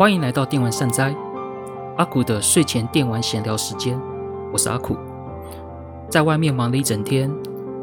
[0.00, 1.14] 欢迎来到电玩善哉，
[1.98, 4.00] 阿苦的睡前电玩闲聊时间。
[4.50, 4.96] 我是阿苦，
[6.08, 7.30] 在外面忙了一整天，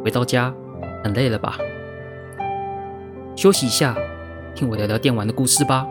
[0.04, 0.52] 回到家
[1.04, 1.59] 很累了吧？
[3.36, 3.95] 休息一下，
[4.55, 5.88] 听我聊聊电玩的故事吧。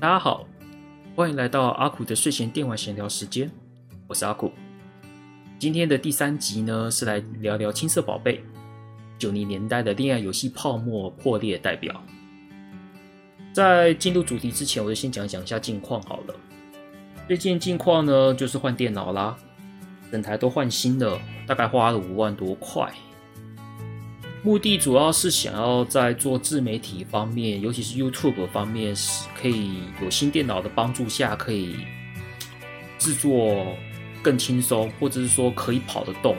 [0.00, 0.44] 大家好，
[1.30, 3.48] 欢迎来到阿苦的睡前电玩闲聊时间。
[4.08, 4.50] 我是阿苦。
[5.60, 8.42] 今天的第三集呢，是来聊聊青色宝贝，
[9.16, 12.02] 九零年代的恋爱游戏泡沫破裂代表。
[13.52, 16.34] 在进入主题之前，我就先讲讲一下近况好了。
[17.28, 19.36] 最近近况呢，就是换电脑啦，
[20.10, 22.92] 整台都换新了，大概花了五万多块。
[24.42, 31.76] 目的主要是想要在做自媒体方面，尤其是 YouTube 方面，是可以有新电脑的帮助下，可以
[32.98, 33.76] 制作
[34.22, 36.36] 更轻松，或者是说可以跑得动，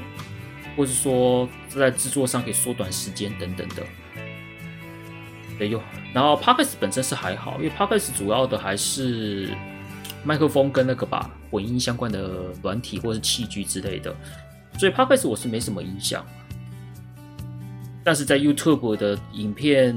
[0.75, 3.83] 或者是说在制作上可以缩短时间等等的。
[5.59, 5.79] 对，有。
[6.11, 9.55] 然后 Podcast 本身是还好，因为 Podcast 主要的还是
[10.23, 14.11] 麦克风跟那个吧混音相关的软体或是器具之类的，
[14.79, 16.25] 所以 Podcast 我是没什么影响。
[18.03, 19.95] 但是在 YouTube 的影片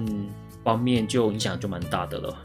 [0.62, 2.36] 方面就影响就蛮大的了，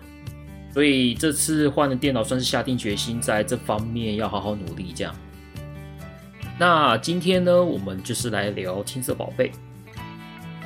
[0.74, 4.94] 所以这次换了电脑，算是下定决心在这方面要好好努力。
[4.96, 5.14] 这样，
[6.58, 9.52] 那今天呢，我们就是来聊青色宝贝。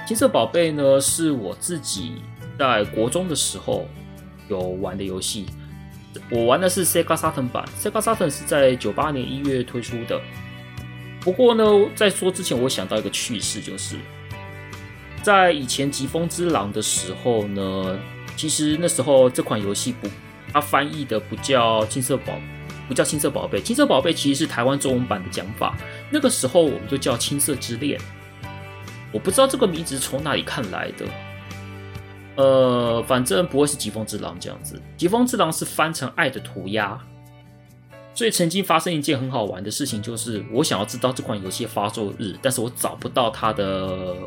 [0.08, 2.16] 青色宝贝呢，是我自己
[2.60, 3.88] 在国中的时候
[4.50, 5.48] 有玩的游戏，
[6.30, 10.22] 我玩的是 Sega Saturn 版，Sega Saturn 是在九八年一月推出的。
[11.22, 11.64] 不过呢，
[11.96, 13.96] 在说之前，我想到一个趣事，就是。
[15.24, 17.98] 在以前《疾风之狼》的时候呢，
[18.36, 20.10] 其实那时候这款游戏不，
[20.52, 22.34] 它翻译的不叫青色宝，
[22.90, 25.78] 不叫青色宝贝，青色宝贝其实是台湾中文版的讲法。
[26.12, 27.98] 那个时候我们就叫青色之恋。
[29.14, 31.06] 我不知道这个名字从哪里看来的，
[32.36, 37.00] 呃，反正不会是《疾风之狼》这样子，《疾风之狼》是翻成爱的涂鸦。
[38.14, 44.18] 所以曾经发生一件很好玩的事情，就是我想要知道这款游戏发售日，但是我找不到它的。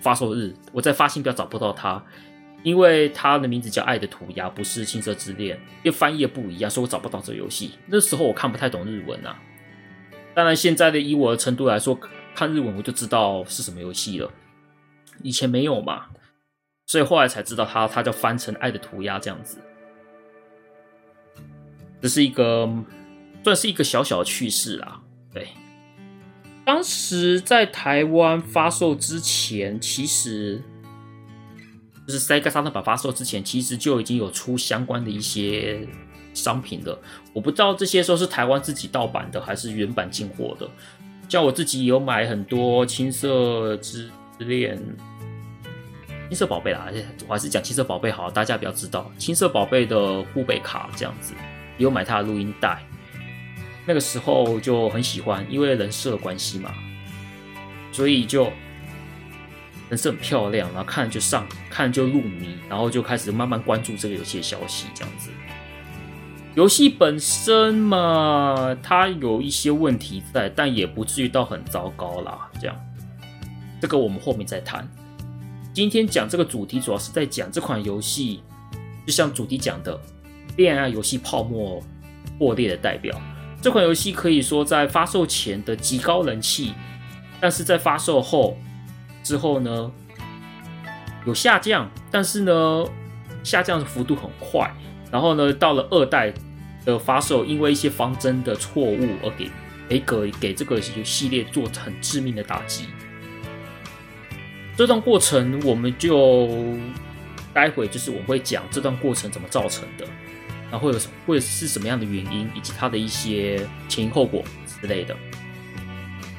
[0.00, 2.02] 发售日，我在发行表找不到它，
[2.62, 7.72] 因为它的名字叫《爱的涂鸦》，不是《青色之恋》，因为翻译不一样，所以我找不到这游戏。
[7.86, 9.38] 那时候我看不太懂日文啊。
[10.34, 11.98] 当然，现在的以我的程度来说，
[12.34, 14.30] 看日文我就知道是什么游戏了。
[15.22, 16.06] 以前没有嘛，
[16.86, 19.58] 所以后来才知道它，它叫翻成《爱的涂鸦》这样子。
[22.00, 22.68] 这是一个
[23.42, 25.00] 算是一个小小的趣事啦，
[25.32, 25.48] 对。
[26.68, 30.62] 当时在台湾发售之前，其实
[32.06, 35.88] 就是 Sega Saturn 版发售之前，其实就已经有出相关的一些
[36.34, 37.00] 商品了。
[37.32, 40.68] 我不知道这些时候是台湾自己盗版的，还是原版进货的。
[41.26, 44.78] 像我自己有买很多青色之之恋、
[46.28, 46.90] 青色宝贝啦，
[47.26, 51.32] 我还是讲青色宝贝好，大家比较知道青色宝贝的护贝卡这样子，
[51.78, 52.82] 有买它的录音带。
[53.88, 56.74] 那个时候就很喜欢，因为人设关系嘛，
[57.90, 58.52] 所以就
[59.88, 65.30] 人设很漂亮，然后看就上，看就入迷，然后就开始慢慢关注这个游戏的消息，这样子。
[66.54, 72.50] 游戏本身嘛，它有一些问题在，但也不至于到很糟糕啦。
[72.60, 72.76] 这样，
[73.80, 74.86] 这个我们后面再谈。
[75.72, 78.42] 今天讲这个主题，主要是在讲这款游戏，
[79.06, 79.98] 就像主题讲的，
[80.58, 81.82] 恋爱游戏泡沫
[82.38, 83.18] 破裂的代表。
[83.60, 86.72] 这款游戏可以说在发售前的极高人气，
[87.40, 88.56] 但是在发售后
[89.22, 89.90] 之后呢，
[91.26, 92.84] 有下降，但是呢，
[93.42, 94.72] 下降的幅度很快。
[95.10, 96.32] 然后呢，到了二代
[96.84, 99.50] 的发售，因为一些方针的错误而给
[99.88, 102.86] 给给给这个系列做很致命的打击。
[104.76, 106.48] 这段过程我们就
[107.52, 110.06] 待会就是我会讲这段过程怎么造成的。
[110.70, 115.16] 然后会有什，会是什么样的原因，以及它的一些前因后果之类的。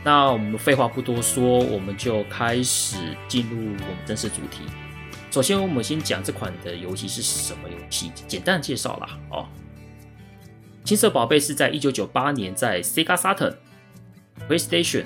[0.03, 2.97] 那我们废话不多说，我们就开始
[3.27, 4.61] 进入我们正式主题。
[5.31, 9.19] 首先，我们先讲这款的游戏是什么游戏，简单介绍啦。
[9.29, 9.47] 哦，
[10.83, 13.55] 青色宝贝是在一九九八年在 Sega Saturn、
[14.47, 15.05] PlayStation、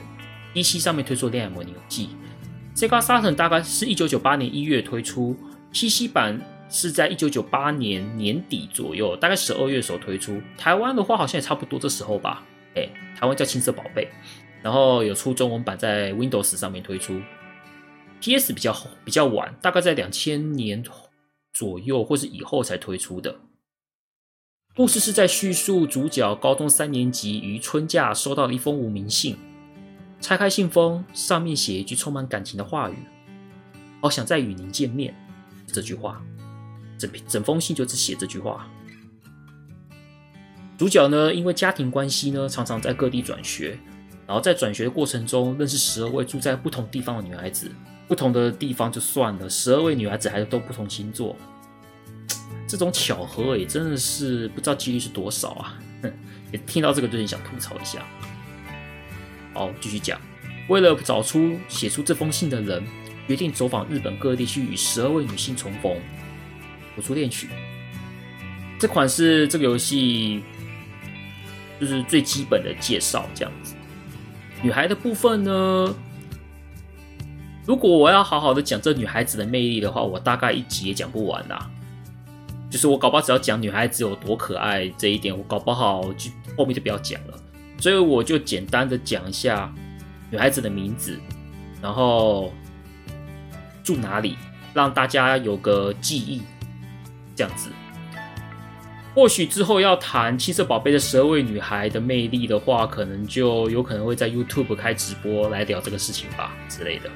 [0.54, 2.10] PC 上面推出恋爱模拟游戏。
[2.76, 5.38] Sega Saturn 大概是一九九八年一月推出
[5.72, 6.42] ，PC 版。
[6.74, 10.42] 是在一九九八年年底左右，大概十二月的时候推出。
[10.58, 12.44] 台湾的话，好像也差不多这时候吧。
[12.74, 14.10] 哎，台湾叫青色宝贝，
[14.64, 17.22] 然后有出中文版在 Windows 上面推出。
[18.22, 18.76] PS 比较
[19.06, 20.84] 比较晚，大概在两千年
[21.54, 23.36] 左右或是以后才推出的。
[24.76, 29.38] 故事是在叙述主角高中三年级于春假收到了一封无名信，
[30.20, 32.96] 拆开信封，上面写一句充满感情的话语
[34.02, 35.14] ：“好想再与您见面。”
[35.68, 36.22] 这句话，
[37.08, 38.68] 整整封信就只写这句话。
[40.78, 43.78] 主角呢，因为家庭关系呢，常常在各地转学，
[44.28, 47.72] 然后在转学的过程中认识十二位住在不同地方的女孩子。
[48.08, 51.36] 不同的地方就算了，十二位女孩子还都不同星座。
[52.68, 55.80] 这种巧合也真的是不知道几率是多少啊！
[56.52, 58.06] 也听到这个就很想吐槽一下。
[59.54, 60.20] 好，继续讲。
[60.68, 62.84] 为了找出写出这封信的人，
[63.28, 65.96] 决定走访日本各地去与十二位女性重逢，
[66.96, 67.50] 谱出恋曲。
[68.80, 70.44] 这款是这个游戏
[71.80, 73.76] 就是最基本的介绍，这样子。
[74.62, 75.96] 女孩的部分呢，
[77.66, 81.70] 如果我要好好的讲这女孩子的魅力的话，我大概一集也讲不完啦。
[82.70, 87.38] 就是我搞不好只要讲女孩子有多可爱这一点，我搞不好就后面就不要讲了。
[87.78, 89.72] 所以我就简单的讲一下
[90.32, 91.20] 女孩子的名字，
[91.82, 92.52] 然后
[93.84, 94.38] 住哪里，
[94.74, 96.42] 让大家有个记忆，
[97.36, 97.70] 这样子。
[99.16, 107.10] 或许之后要谈七色宝贝的十二位女孩的魅力的话，可能就有可能会在 YouTube 开直播来聊这个事情吧之类的，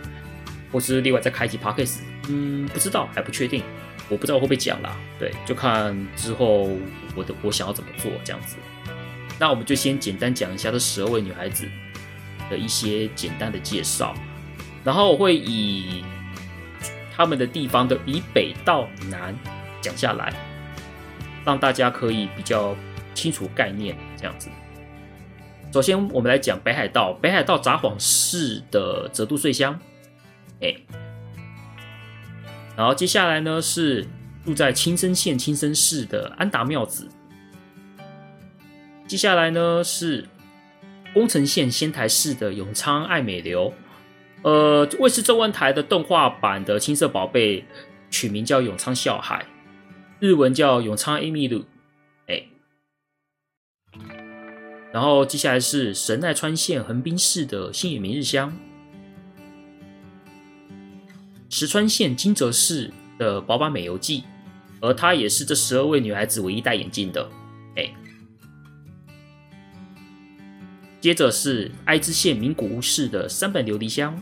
[0.72, 3.64] 或是另外再开一集 Podcast，嗯，不知道，还不确定。
[4.10, 6.70] 我不知道会不会讲啦，对，就看之后
[7.16, 8.56] 我的我想要怎么做这样子。
[9.40, 11.68] 那我们就先简单讲一下这十二位女孩子
[12.50, 14.16] 的一些简单的介绍，
[14.84, 16.04] 然后我会以
[17.16, 19.36] 他们的地方的以北到南
[19.82, 20.34] 讲下来，
[21.46, 22.76] 让大家可以比较
[23.14, 24.50] 清楚概念这样子。
[25.74, 29.80] 首先，我们来讲北海道，北海道札幌市的泽度穗乡，
[30.62, 30.74] 哎。
[32.76, 34.08] 然后接下来呢，是
[34.46, 37.08] 住在青森县青森市的安达妙子。
[39.08, 40.28] 接下来呢，是
[41.14, 43.74] 宫城县仙台市的永昌爱美流。
[44.44, 47.66] 呃，卫视中文台的动画版的青色宝贝
[48.10, 49.46] 取名叫永昌笑海，
[50.20, 51.64] 日文叫永仓艾米露。
[52.28, 52.48] 哎，
[54.92, 58.58] 然后接下来是神奈川县横滨市的星野明日香。
[61.50, 64.24] 石川县金泽市的宝坂美由纪，
[64.82, 67.30] 而她也是这十二位女孩子唯一戴眼镜的。
[67.76, 67.94] 哎，
[71.00, 74.20] 接着是爱知县名古屋市的三本琉璃香，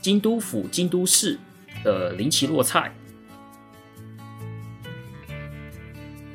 [0.00, 1.38] 京都府京都市
[1.84, 2.94] 的林崎落菜，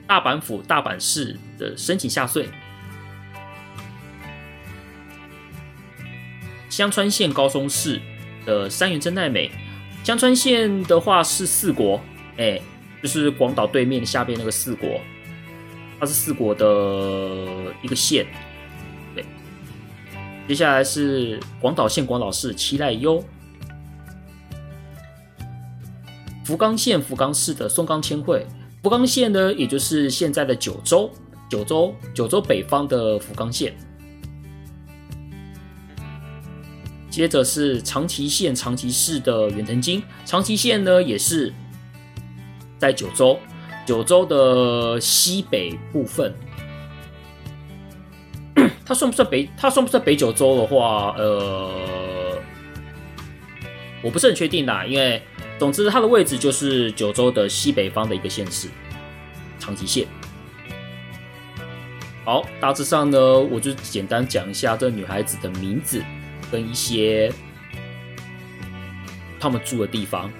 [0.08, 2.48] 大阪府大阪市的深井夏穗。
[6.70, 8.02] 香川县高松市
[8.46, 9.50] 的三原真奈美，
[10.04, 12.02] 香川县的话是四国，
[12.38, 12.60] 哎、
[13.02, 15.00] 就是广岛对面下边那个四国，
[15.98, 16.66] 它是四国的
[17.82, 18.28] 一个县。
[19.16, 19.24] 对，
[20.50, 23.24] 接下来是广岛县广岛市七濑优，
[26.46, 28.46] 福冈县福冈市的松冈千惠，
[28.84, 31.10] 福冈县呢，也就是现在的九州，
[31.50, 33.76] 九州九州北方的福冈县。
[37.10, 41.52] 接着是长崎县长崎市的远藤京，长崎县呢也是
[42.78, 43.40] 在九州，
[43.84, 46.32] 九州的西北部分。
[48.86, 49.50] 它算不算北？
[49.58, 52.38] 它算不算北九州的话，呃，
[54.04, 54.86] 我不是很确定啦。
[54.86, 55.24] 因为
[55.58, 58.68] 总之它的位置就是九州的西北方的一个县市，
[59.60, 60.08] 长崎县。
[62.24, 66.04] 好，大致上呢，我就简单讲一下这女孩子的名字。
[66.52, 67.34] 跟一些
[69.40, 70.32] 他们住的地方。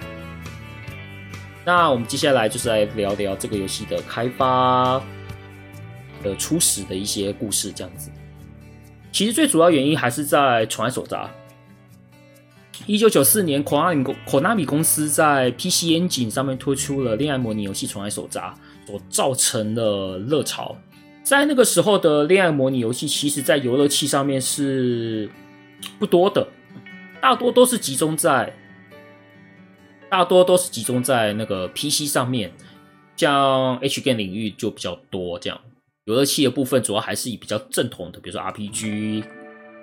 [1.64, 5.02] 那我们接下来就是来聊聊这个游戏的开发
[6.22, 8.08] 的初始的一些故事，这样子。
[9.10, 11.24] 其实最主要原因还是在《宠爱手札》。
[12.86, 18.54] 一九九四年，Konami 公司在 PC Engine 上面推出了恋爱模拟游戏《宠爱手札》，
[18.86, 20.76] 所造成的热潮。
[21.22, 25.30] 在那个时候的恋爱模拟游戏，其实在游乐器上面是。
[25.98, 26.48] 不多的，
[27.20, 28.56] 大多都是集中在，
[30.08, 32.50] 大多都是集中在那个 PC 上面，
[33.14, 35.38] 像 H game 领域就比较多。
[35.38, 35.60] 这样
[36.04, 39.22] 游乐器的部分主要还是以比较正统的，比如说 RPG、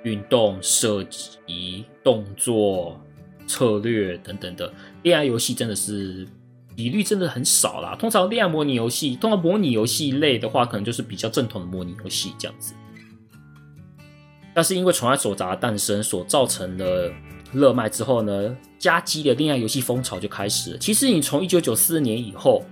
[0.04, 3.02] 运动、射击、动作、
[3.48, 4.72] 策略等等的。
[5.02, 6.28] 恋爱游戏真的是
[6.76, 7.96] 比率真的很少啦。
[7.96, 12.74] 通常恋爱模拟游戏，通常模拟游戏类的话，可能就是比较正统的模拟游戏这样子。
[14.54, 17.12] 但是因为《宠爱手札》诞生所造成的
[17.52, 20.78] 热卖之后呢，加急的恋爱游戏风潮就开始了。
[20.78, 22.64] 其实你从一九九四年以后，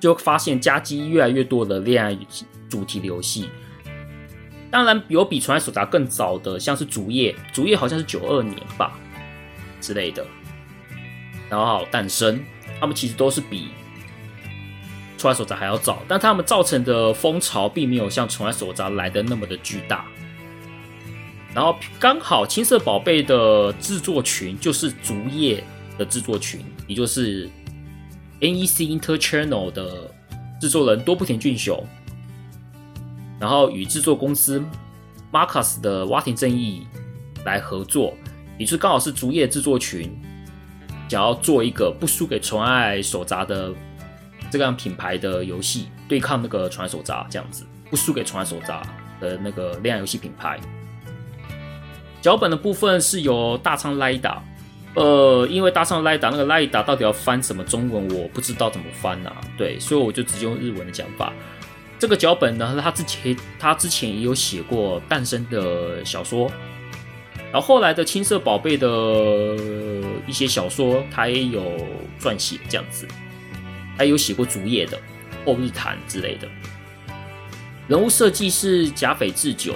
[0.00, 2.18] 就发现加机越来越多的恋爱
[2.68, 3.48] 主题的游戏。
[4.72, 8.98] 当然有比《宠爱手札》更早的，像是《竹叶》，《竹叶》好像是九二年吧
[9.82, 10.26] 之类的。
[11.50, 12.42] 然后还有诞生，
[12.80, 13.66] 他们其实都是比
[15.20, 20.06] 《宠爱手札》还要早，但他们造成的风潮并没有像《宠爱手札》来的那么的巨大。
[21.54, 25.62] 然后刚好青色宝贝的制作群就是竹叶
[25.98, 27.46] 的制作群，也就是
[28.40, 30.10] NEC Interchannel 的
[30.58, 31.86] 制作人多部田俊雄，
[33.42, 34.62] 然后与制作公司
[35.32, 36.86] Marcus 的洼田正义
[37.44, 38.14] 来合作，
[38.56, 40.16] 也是刚好是竹叶制作群
[41.08, 43.72] 想要做一个不输给宠爱手札的
[44.48, 48.80] 这样品牌的游戏，对抗那个宠爱手札这样子，不输给宠爱手札
[49.20, 50.60] 的那个恋爱游戏品牌。
[52.20, 54.40] 脚本的部分是由大仓赖打，
[54.94, 61.32] 呃，因为大仓赖打那个赖打到底要翻什么中文，我不知道怎么翻啊，对，所以我就直接用日文的讲法。
[62.02, 66.50] 这个脚本呢，他之前他之前也有写过诞生的小说，
[67.52, 68.88] 然后后来的青色宝贝的
[70.26, 71.62] 一些小说，他也有
[72.20, 73.06] 撰写这样子，
[73.96, 74.98] 还有写过竹叶的
[75.46, 76.48] 后日谈之类的。
[77.86, 79.72] 人物设计是甲斐志久。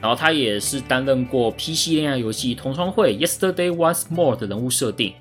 [0.00, 5.14] 然后他也是担任过 PC 恋爱游戏《同窗会》Yesterday Once More 的人物设定，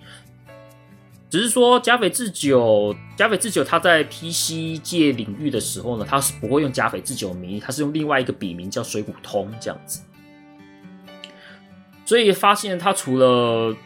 [1.34, 10.04] 只是说甲斐志久，甲斐志久他在 PC 界领域的时候呢，他是不会用甲斐志久名，他是用另外一个笔名叫水谷通这样子。
[12.06, 13.74] 所以发现他除了《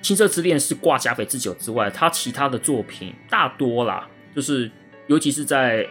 [0.00, 4.70] 青色之恋》是挂甲斐志久之外，他其他的作品大多啦，就是
[5.08, 5.84] 尤其是在。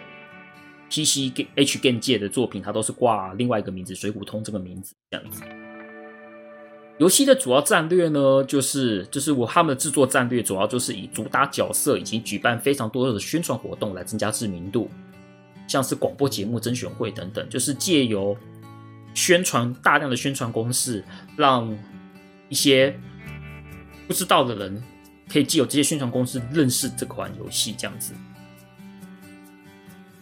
[0.93, 5.41] PC H game 界的作品，它都是挂另外一个名字“水谷通”这个名字这样子。
[7.01, 14.87] 游戏的主要战略呢，就是就是我他们的制作战略主要就是以主打角色以及举办非常多的宣传活动来增加知名度，
[15.67, 18.37] 像是广播节目、甄选会等等，就是借由
[19.15, 21.03] 宣传大量的宣传攻势，
[21.35, 21.75] 让
[22.49, 22.95] 一些
[24.07, 24.83] 不知道的人
[25.27, 28.13] 可以借由这些宣传攻势认识这款游戏这样子。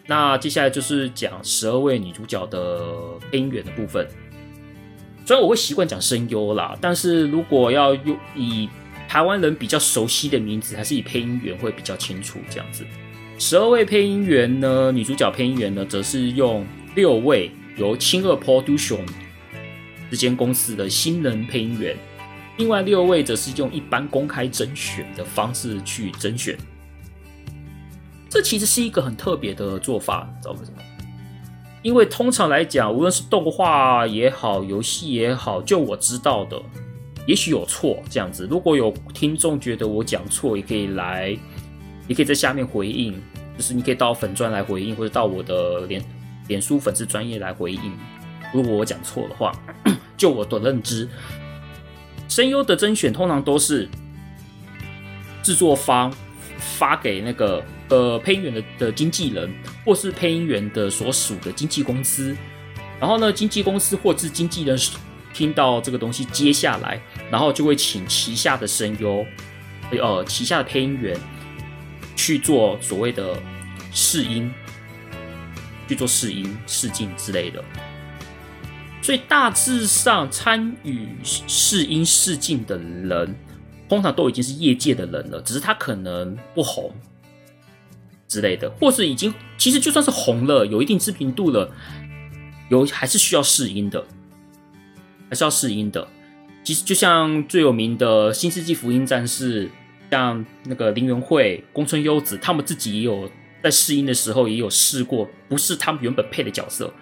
[0.08, 4.08] 那接下来就是讲十二位女主角的配音员的部分。
[5.30, 8.68] 虽然我会习惯讲声优啦，但是如果要用以
[9.08, 12.40] 台湾人比较熟悉的名字，还是以配音员会比较清楚。
[12.50, 12.84] 这样子，
[13.38, 19.02] 十二位配音员呢，女主角配音员呢，则是用六位由青二 Production
[20.10, 21.96] 这间公司的新人配音员，
[22.58, 26.58] 另外六位则是用一般公开甄选的方式去甄选。
[28.28, 30.78] 这其实是一个很特别的做法，知道为什么？
[31.82, 36.62] 因为通常来讲，无论是动画也好，游戏也好，就我知道的，
[37.26, 38.46] 也许有错这样子。
[38.50, 41.38] 如果有听众觉得我讲错，也可以来，
[42.08, 43.14] 也可以在下面回应，
[43.58, 46.04] 就是你可以到粉专来回应，或者到我的脸
[46.48, 47.80] 脸书粉丝专业来回应。
[48.54, 49.54] 如果我讲错的话，
[50.18, 51.08] 就我的认知，
[52.28, 53.88] 声优的甄选通常都是
[55.42, 56.14] 制作方
[56.60, 57.64] 发给那个。
[57.92, 59.52] 呃，配音员的的经纪人，
[59.84, 62.38] 或是配音员的所属的经纪公司，
[63.00, 64.78] 然后呢，经纪公司或是经纪人
[65.34, 67.02] 听到这个东西接下来，
[67.32, 69.26] 然后就会请旗下的声优，
[69.90, 71.20] 呃，旗下的配音员
[72.16, 73.42] 去做所谓的
[73.92, 74.54] 试音，
[75.88, 77.64] 去做试音、试镜之类的。
[79.02, 83.36] 所以大致上参与试音、试镜的人，
[83.90, 86.90] 通常都已经是业界的人了，只是他可能不红。
[88.28, 91.68] 之类的，或是已经其实就算是红了，有一定知名度了，
[92.70, 94.06] 有还是需要试音的，
[95.28, 96.08] 还是要试音的。
[96.64, 99.66] 其实就像最有名的《新世纪福音战士》，
[100.12, 103.28] 像那个林原惠、宫村优子，他们自己也有
[103.64, 106.94] 在试音的时候也有试过，不是他们原本配的角色。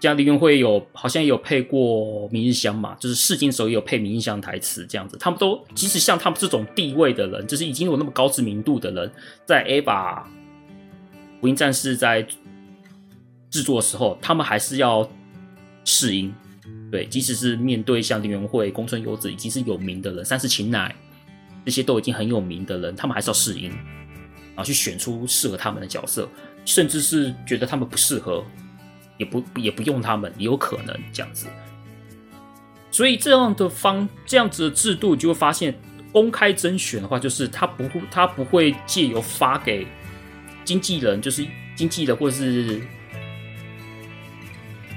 [0.00, 5.16] 像林元会有好像也有配过明日香嘛，就是试镜的时候也有配明日香台词这样子。
[5.20, 9.12] 他们都即使像他们这种地位的人，就是已经有那么高知名度的人，
[9.44, 10.26] 在 A 把
[11.40, 12.26] 福音战士在
[13.50, 15.06] 制作的时候，他们还是要
[15.84, 16.32] 试音。
[16.90, 20.94] 对，即使是面对像林元惠、宫村优子已经是有名的人，三石晴乃
[21.64, 26.26] 这些都已经很有名的人，他们还是要试音，然后去选出适合他们的角色，
[26.64, 28.42] 甚至是觉得他们不适合。
[29.20, 31.46] 也不也不用他们，也有可能这样子，
[32.90, 35.78] 所以这样的方这样子的制度，就会发现
[36.10, 39.86] 公开甄选的话，就是他不会他不会借由发给
[40.64, 41.46] 经纪人，就是
[41.76, 42.80] 经纪人或者是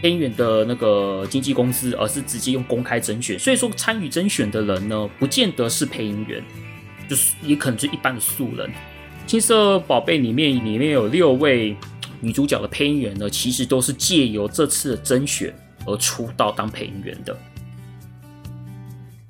[0.01, 3.37] 配音员的那个经纪公司，而是直接用公开甄选。
[3.37, 6.41] 所以说参与甄选的人呢，不见得是配音员，
[7.09, 8.71] 就是也可能是一般的素人。
[9.27, 11.75] 青色宝贝里面里面有六位
[12.23, 15.53] 女主角的配音员呢，其实都是借由这次的甄选
[15.85, 17.37] 而出道当配音员的。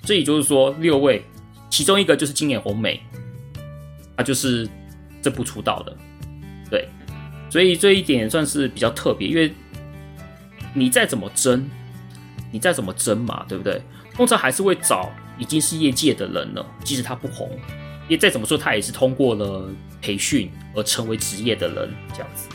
[0.03, 1.25] 这也就是说，六位
[1.71, 3.01] 其中一个就是今年红梅，
[4.15, 4.69] 她就是
[5.23, 5.97] 这部出道的。
[6.69, 6.87] 对，
[7.49, 9.51] 所以这一点算是比较特别，因为
[10.71, 11.67] 你再怎么争，
[12.51, 13.81] 你再怎么争嘛，对不对？
[14.13, 17.49] 通常还是会找已经是业界的人了，即使他不红。
[18.03, 19.67] 因为再怎么说，他也是通过了
[19.99, 22.49] 培训而成为职业的人，这样子。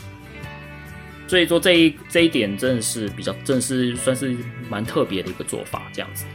[1.29, 4.35] 所以说这一这一点真的是比较，真的是算是
[4.67, 6.25] 蛮特别的一个做法，这样子。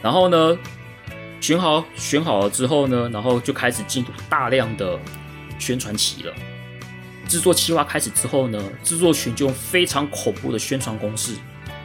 [0.00, 0.56] 然后呢，
[1.38, 4.98] 选好选好了之后呢，然后就开始进入大量的
[5.58, 6.32] 宣传期了。
[7.28, 11.34] 制作企划开始之后呢，制作群就用非常恐怖的宣传攻势。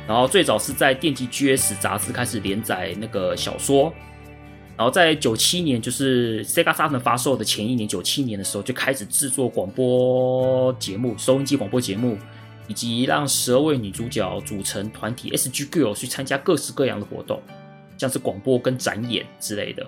[0.08, 3.94] 然后最早是在电击 GS 杂志开始连载那个小说，
[4.82, 12.18] 然后在九七年，就是 Sega Saturn 发售的前一年，九七年的时候就开始制作广播节目、收音机广播节目，
[12.68, 17.40] 以及让十二位女主角组成团体 SG Girl 去参加各式各样的活动，
[17.96, 19.86] 像是广播跟展演之类的。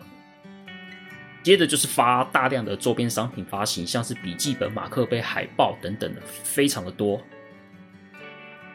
[1.41, 7.19] 接着就是发大量的周边商品发行，像是笔记本、马克杯、海报等等的，非常的多。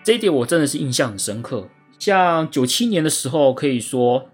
[0.02, 1.68] 这一点我真的是印象很深刻。
[1.96, 4.28] 像九七年的时候，可以说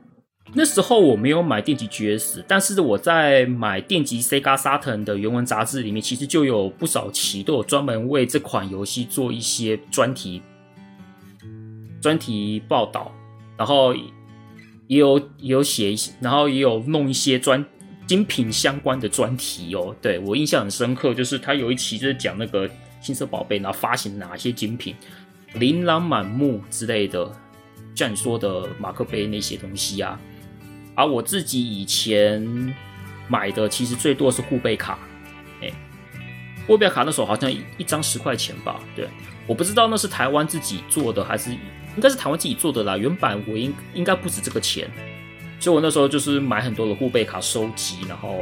[0.57, 10.41] 那时候我没有买电击 GS，但是我在买电击 Sega Saturn 的原文杂志里面，其实就有不少期都有专门为这款游戏做一些专题、
[12.01, 13.13] 专题报道，
[13.57, 13.93] 然后
[14.87, 17.65] 也有也有写一些，然后也有弄一些专
[18.07, 19.95] 精品相关的专题哦。
[20.01, 22.71] 对，我印象很深刻，就是他有一期就是讲那个
[23.01, 24.95] 金色宝贝，然后发行哪些精品。
[25.55, 27.31] 琳琅满目之类的，
[27.95, 30.21] 像你说的马克杯那些东西啊，
[30.95, 32.75] 而我自己以前
[33.29, 34.99] 买的其实最多是护贝卡，
[35.63, 35.71] 哎，
[36.67, 39.09] 护贝卡那时候好像一一张十块钱吧，对，
[39.47, 44.91] 我不知道那是台湾自己做的还是应该是台湾自己做的啦，原版我应应该不止这个钱，
[45.61, 48.37] 所以我那时候就是买很多的护贝卡收集，然后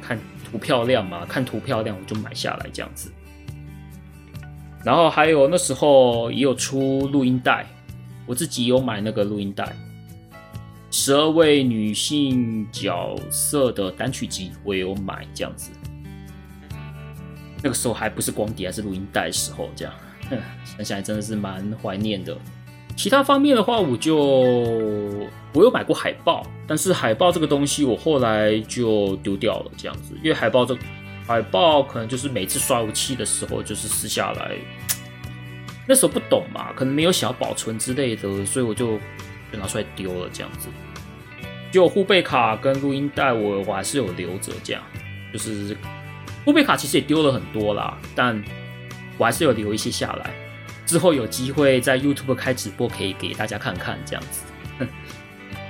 [0.00, 0.18] 看
[0.50, 3.10] 图漂亮嘛，看图漂亮我就买下来这样子。
[4.84, 7.64] 然后还有那时候也有出录音带，
[8.26, 9.74] 我自己有买那个录音带，
[10.92, 15.70] 十二位女性角色的单曲集我也有买这样子。
[17.62, 19.94] 那个时候还不是光碟，还是录音带时候，这样，
[20.64, 22.36] 想起来真的是蛮怀念的。
[22.94, 24.16] 其他方面的话，我就
[25.54, 30.76] 我有买过海报，但是海报这个东西我后来就丢掉了这样子，因为海报这。
[31.24, 34.56] 海报可能就是每次刷油漆的时候，就是撕下来。
[35.86, 38.98] 那时候不懂嘛，可能没有想要保存之类的，所以我就
[39.52, 40.68] 就拿出来丢了这样子。
[41.70, 44.82] 就护贝卡跟录音带，我我还是有留着，这样
[45.32, 45.76] 就是
[46.44, 48.42] 护贝卡其实也丢了很多啦，但
[49.18, 50.34] 我还是有留一些下来。
[50.86, 54.86] 之后有机会在 YouTube 开直播，可以给大家看看这样子。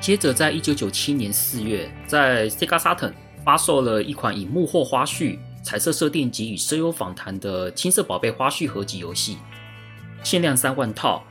[0.01, 3.13] 接着，在一九九七年四月，在 Sega Saturn。
[3.45, 9.37] 发售了一款以幕后花絮、彩色设定集与声优访谈的青色宝贝花絮合集游戏，
[10.23, 11.25] 限量三万套，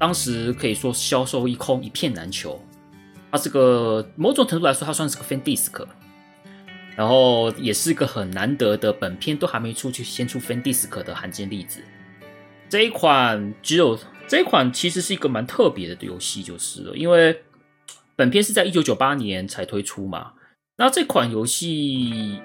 [0.00, 2.58] 当时可以说销售一空，一片难求。
[3.30, 5.86] 它是个某种程度来说，它算是个 fan disc，
[6.96, 11.82] 然后也是一个很难得的本片都还没出去先出 fan disc 的罕见例子。
[12.70, 17.42] 这一款只有这一款其实是一个蛮特别的游戏，就是了，因为
[18.16, 20.32] 本片是在一九九八年才推出嘛。
[20.78, 22.40] 那这款游戏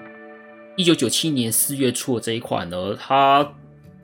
[0.76, 3.54] 一九九七年四月出的这一款呢，它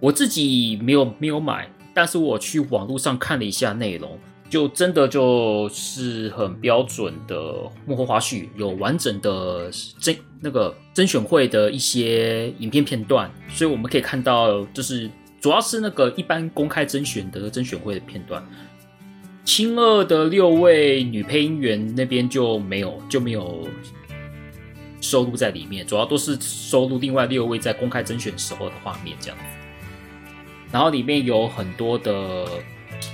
[0.01, 7.55] 我自己没有没有买，但是我去网络上看了一下内容，就真的就是很标准的
[7.87, 18.45] 幕后花絮，有完整的甄那个甄选会的一些影片片段，所以我们可以看到，就是主要是那个一般公开甄选的甄选会的片段。
[19.45, 23.67] 青二的六位女配音员那边就没有就没有。
[25.05, 29.45] 收录在里面，主要都是收录另外六位在公开甄选时候的画面这样子。
[30.73, 32.47] 然后里面有很多的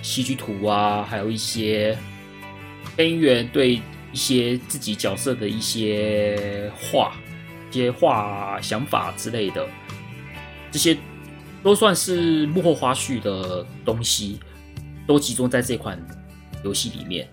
[0.00, 1.98] 戏剧图啊，还有一些
[2.96, 3.74] 边缘对
[4.12, 7.16] 一些自己角色的一些话、
[7.70, 9.66] 一些话、想法之类的，
[10.70, 10.96] 这些
[11.62, 14.38] 都算是幕后花絮的东西，
[15.06, 16.00] 都集中在这款
[16.64, 17.28] 游戏里面。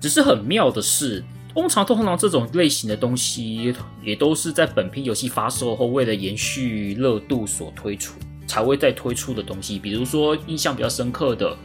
[0.00, 1.24] 只是很妙的是。
[1.54, 9.78] 通常，通常这种类型的东西也都是在本片游戏发售后，为了延续热度所推出，才会再推出的东西。
[9.78, 11.52] 比如说，印象比较深刻的《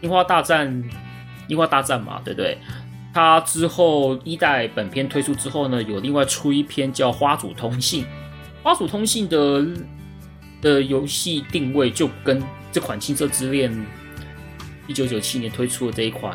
[0.00, 0.68] 樱花大战》，
[1.48, 2.58] 樱花大战嘛，对不对？
[3.14, 8.04] 它之后一代本片推出之后呢，有另外出一篇叫《花组通信》。
[8.62, 9.66] 《花组通信》的
[10.60, 13.72] 的游戏定位就跟这款《青色之恋》
[14.86, 16.34] 一九九七年推出的这一款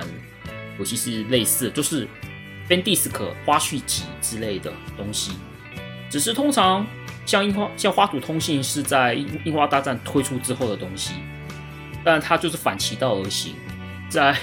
[0.79, 2.07] 游戏是类似，就是
[2.67, 3.11] Fan-disc
[3.45, 5.31] 花絮集之类的东西。
[6.09, 6.85] 只是通常
[7.25, 11.13] 像樱花像《花土通信》是在《樱花大战》推出之后的东西，
[12.03, 13.55] 但它就是反其道而行，
[14.09, 14.35] 在。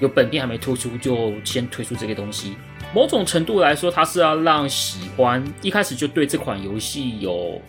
[0.00, 2.56] 有本片还没推出，就先推出这个东西。
[2.92, 7.62] 某种程度来说，它是要让喜欢一开始就对这款游戏有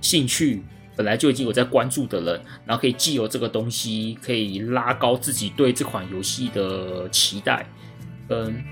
[0.00, 0.62] 兴趣，
[0.96, 7.66] 本来就已经有在关注的人，然后可以借由这个东西，可以拉高自己对这款游戏的期待
[8.26, 8.64] 跟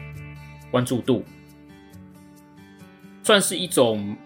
[0.70, 1.22] 关注度，
[3.22, 4.16] 算是一种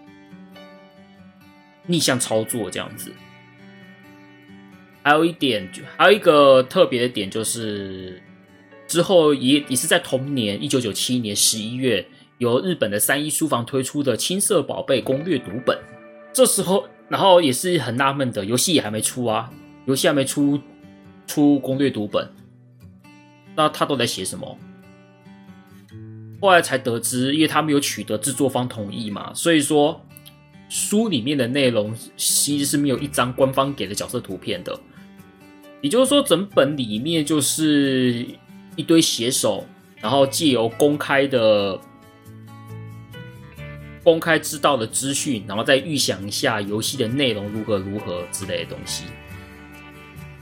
[1.87, 3.11] 逆向操作这样子。
[5.01, 8.21] 还有一点，就还有一个特别的点就是。
[8.87, 15.77] 之后也也是在同年一九九七年十一月，由日本的三一书房推出的《青色宝贝攻略读本》。
[16.31, 19.51] 这时候，然后也是很纳闷的，游戏也还没出啊，
[19.87, 20.57] 游戏还没出
[21.27, 22.29] 出攻略读本，
[23.57, 24.57] 那他都在写什么？
[26.39, 30.01] 后来才得知，因为他没有取得制作方同意嘛，所以说
[30.69, 34.79] 书里面的内容其实是没有一张官方给的角色图片的。
[35.81, 38.25] 也就是说，整本里面就是。
[38.79, 39.65] 一堆写手，
[39.99, 41.81] 然后借由公开的、
[44.03, 49.05] 公开知道的资讯，然后再预想一下游戏的内容如何如何之类的东西。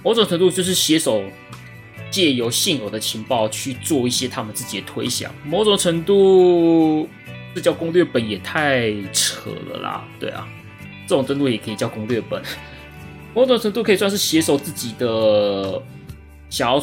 [0.03, 1.23] 某种程度就是写手
[2.11, 5.33] 借由现有的情报去做一些他们自己的推想。
[5.45, 7.07] 某种程度，
[7.55, 10.03] 这叫攻略本也太扯了啦！
[10.19, 10.47] 对啊，
[11.07, 12.39] 这种程度也可以叫攻略本。
[13.33, 15.81] 某种程度可以算是写手自己的
[16.49, 16.79] 想要。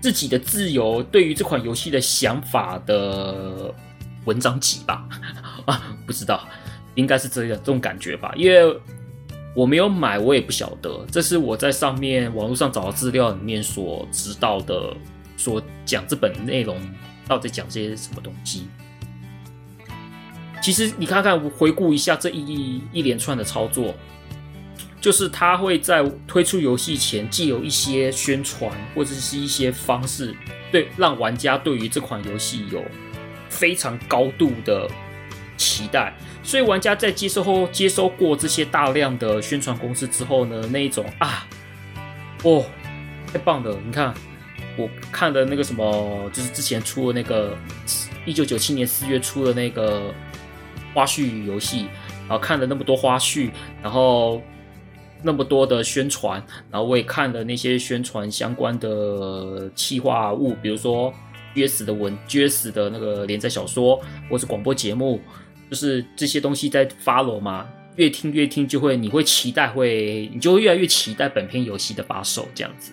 [0.00, 3.74] 自己的自由对于这款游戏的想法的
[4.26, 5.04] 文章集吧，
[5.66, 6.46] 啊，不知道，
[6.94, 8.80] 应该是这样这种感觉吧，因为
[9.56, 14.96] 我没有买，我也不晓得，这是我在上面网络上找的资料里面所知道的，
[15.36, 16.80] 所讲这本内容
[17.26, 18.68] 到底讲些什么东西。
[20.62, 23.94] 其实你看看，回顾一下这一一连串的操作。
[25.00, 30.34] 就是他会在推出游戏前，既有一些宣传或者是一些方式，
[30.72, 32.84] 对让玩家对于这款游戏有
[33.48, 34.90] 非常高度的
[35.56, 36.12] 期待。
[36.42, 41.46] 所以玩家在接收后，接收过这些大量的宣传公司之后呢，那一种啊，
[42.42, 42.66] 哦，
[43.32, 43.78] 太棒了！
[43.86, 44.12] 你看，
[44.76, 47.56] 我看的那个什么，就是之前出的那个
[48.26, 50.12] 一九九七年四月出的那个
[50.94, 51.86] 花絮游戏，
[52.20, 53.50] 然后看了那么多花絮，
[53.82, 54.40] 然后。
[55.20, 61.12] 那么多的宣传，然后我也看了那些宣传相关的企划物，比如说
[61.56, 65.20] GS 的文、GS 的那个连载小说，或是广播节目，
[65.68, 67.68] 就是这些东西在 follow 嘛。
[67.96, 72.92] 越听越听，就会你会期待会，你就会越来越期待本片游戏的发售这样子。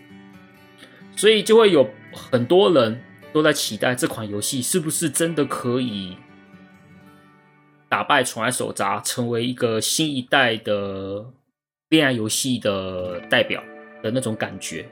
[1.15, 2.99] 所以就会有很多人
[3.31, 6.17] 都在期待这款游戏是不是真的可以
[7.89, 11.25] 打败《宠爱手札》，成为一个新一代的。
[11.89, 13.63] 恋爱游戏的代表
[14.01, 14.89] 的那种感觉。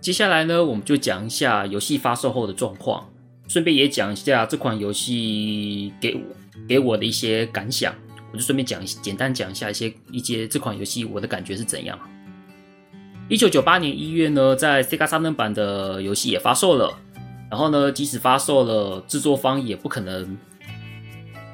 [0.00, 3.12] 接下来呢，我们就讲一下游戏发售后的状况，
[3.48, 6.20] 顺便也讲一下这款游戏给我
[6.68, 7.92] 给我的一些感想。
[8.32, 11.98] 我就顺便讲简单讲一下一些一些这款游戏我的感觉是怎样。
[13.28, 16.96] 一九九八年一月呢，在 Sega Saturn 版的游戏也发售了。
[17.50, 20.36] 然后呢，即使发售了，制作方也不可能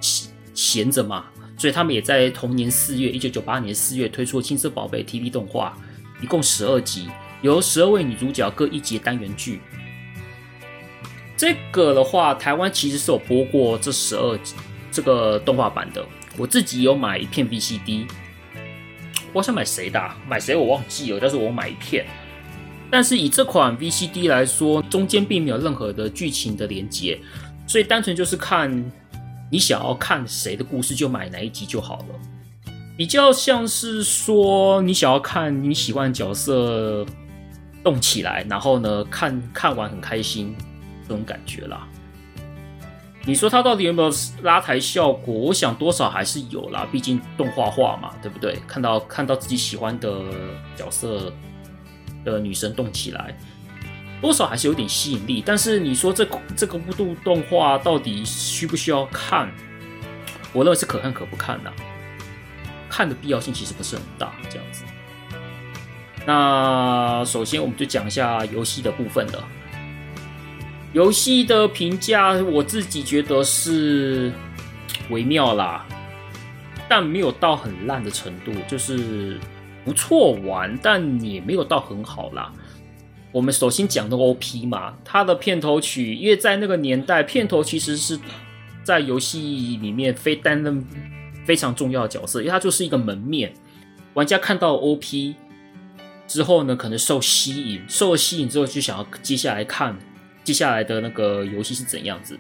[0.01, 1.27] 闲闲着嘛。
[1.59, 5.77] 所以他们也在同年四月，一九九八年四月推出了《青色宝贝》TV 动画，
[6.21, 7.09] 一共十二集，
[7.41, 9.61] 由十二位女主角各一集单元剧。
[11.37, 14.55] 这个的话，台湾其实是有播过这十二集
[14.91, 16.05] 这个动画版的。
[16.37, 18.07] 我自己有买一片 VCD，
[19.33, 20.17] 我想买谁的啊？
[20.27, 22.07] 买谁我忘记了，但是我买一片。
[22.93, 27.19] 但是以这款 VCD 来说，中间并没有任何的剧情的连接，
[27.67, 28.93] 所以单纯就是看。
[29.51, 32.73] 你想要看谁的故事，就买哪一集就好了。
[32.97, 37.05] 比较像是说，你想要看你喜欢的角色
[37.85, 40.57] 动起来，然后呢，看看完很开心
[41.07, 41.87] 这种感觉啦。
[43.27, 45.35] 你说它到底有没有拉抬效果？
[45.35, 48.59] 我想多少还是有啦，毕竟动画化嘛，对不对？
[48.67, 50.19] 看到看到自己喜欢的
[50.75, 51.31] 角色
[52.25, 53.37] 的女生动起来。
[54.21, 56.25] 多少还是有点吸引力，但是你说这
[56.57, 59.53] 这个部动动画到底需不需要看？
[60.53, 61.73] 我认为是可看可不看的，
[62.89, 64.85] 看的必要性其实不是很大，这样子。
[66.25, 69.45] 那首先我们就讲一下游戏的部分了。
[70.93, 74.31] 游戏的评价，我自己觉得是
[75.11, 75.85] 微妙啦，
[76.89, 79.41] 但没有到很烂的程度，就是
[79.85, 82.53] 不错玩，但也没有到很好啦。
[83.31, 88.19] 我们首先讲的 OP 嘛，它的片头曲，因为在那个年代，片头其实是
[88.83, 89.41] 在游戏
[89.81, 90.85] 里面非担任
[91.45, 93.53] 非常重要的角色，因为它就是一个门面，
[94.15, 95.35] 玩家看到 OP
[96.27, 99.99] 之后呢，可能受吸引，受了吸引之后就想要接下来看。
[100.45, 102.37] 接下来的那个游戏是怎样子？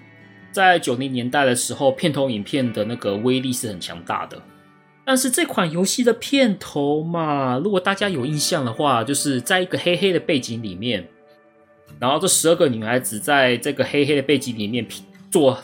[0.51, 4.43] 在九零年代的时候，片头影片的那个威力是很强大的。
[5.05, 11.09] 但是这款游戏的片头嘛，如果大家有印象的话，就是在一个黑黑的背景里面，
[11.99, 14.87] 然后这十二个女孩子在这个黑黑的背景里面
[15.31, 15.59] 做，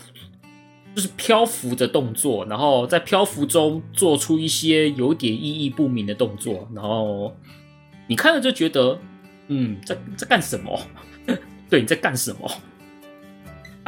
[0.95, 7.33] 就是漂浮的动作，然后在漂浮中做出一些有点意义不明的动作，然后
[8.09, 8.99] 你看了就觉得，
[9.47, 10.81] 嗯，在在干什么？
[11.71, 12.51] 对，你在干什么？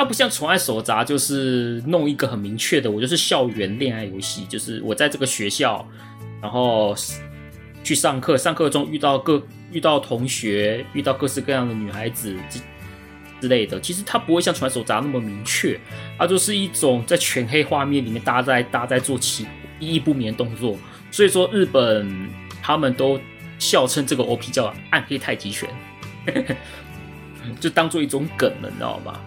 [0.01, 5.87] 它不像《宠爱手札》，就是弄一个很明确的，我就是校园恋爱游戏，就是我在这个学校，
[6.41, 6.97] 然后
[7.85, 12.59] 去上课，上课中遇到各遇到同学，遇到各式各样的女孩子之
[13.43, 13.79] 之类的。
[13.79, 15.79] 其实它不会像《宠爱手札》那么明确，
[16.17, 19.47] 它就是一种在全黑画面里面，搭在搭在做起
[19.79, 20.79] 意义不明的动作。
[21.11, 22.31] 所以说，日本
[22.63, 23.21] 他们都
[23.59, 25.69] 笑称这个 OP 叫“暗黑太极拳”。
[27.61, 29.21] 就当做一种梗了，你知道吗？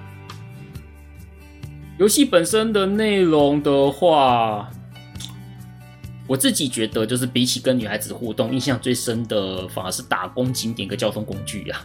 [1.97, 4.69] 游戏本身的内容的话，
[6.27, 11.81] 我自己觉得就是比起跟女孩子互动，印象最深的反而是打工景点跟交通工具呀。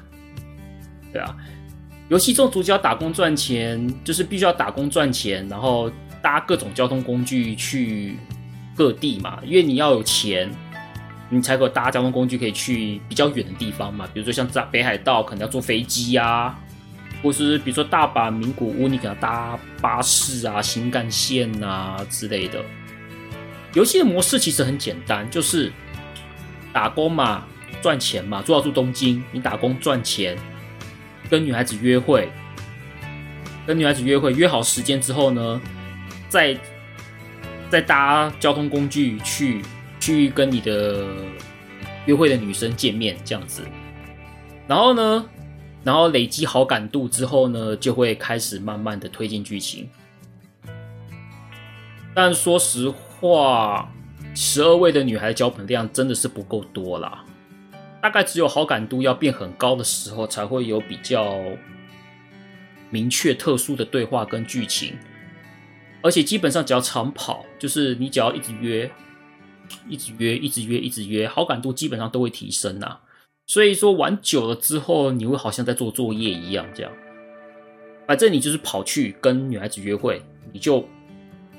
[1.12, 1.36] 对啊，
[2.08, 5.90] 游戏中主角打工赚钱，就是必须要打工赚钱，然后
[6.22, 8.16] 搭各种交通工具去
[8.74, 10.50] 各地嘛，因为你要有钱。
[11.30, 16.58] 你才可搭交通工具可以去比较远的地方嘛，比如说像在北海道可能要坐飞机啊，
[17.22, 22.64] 或是比如说大阪名古屋你可能搭巴士啊、新干线啊之类的。
[23.74, 25.72] 游戏的模式其实很简单，就是
[26.72, 27.44] 打工嘛，
[27.82, 30.36] 赚钱嘛，主要住东京，你打工赚钱，
[31.28, 32.30] 跟女孩子约会，
[33.66, 35.60] 跟女孩子约会约好时间之后呢，
[36.28, 36.58] 再
[37.68, 39.62] 再搭交通工具去。
[40.00, 41.06] 去跟你的
[42.06, 43.66] 约会的女生见面，这样子，
[44.66, 45.28] 然后呢，
[45.88, 49.88] 然后累积好感度之后呢，就会开始慢慢的推进剧情。
[52.14, 53.90] 但说实话，
[54.34, 57.24] 十二位的女孩脚本量真的是不够多啦，
[58.02, 61.40] 大概只有好感度要变很高的时候，才会有比较
[62.90, 64.94] 明确、特殊的对话跟剧情。
[66.02, 68.90] 而且基本上只要长跑，就是你只要一直约。
[69.88, 72.98] 一直约，一直约，一直约，好感度基本上都会提升呐。
[73.48, 76.92] 所以说玩久了之后，你会好像在做作业一样，这样。
[78.06, 80.86] 反正你就是跑去跟女孩子约会，你就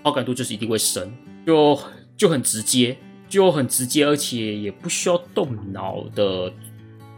[0.03, 1.11] 好感度就是一定会升，
[1.47, 1.77] 就
[2.15, 2.95] 就很直接，
[3.27, 6.53] 就很直接，而且也不需要动脑的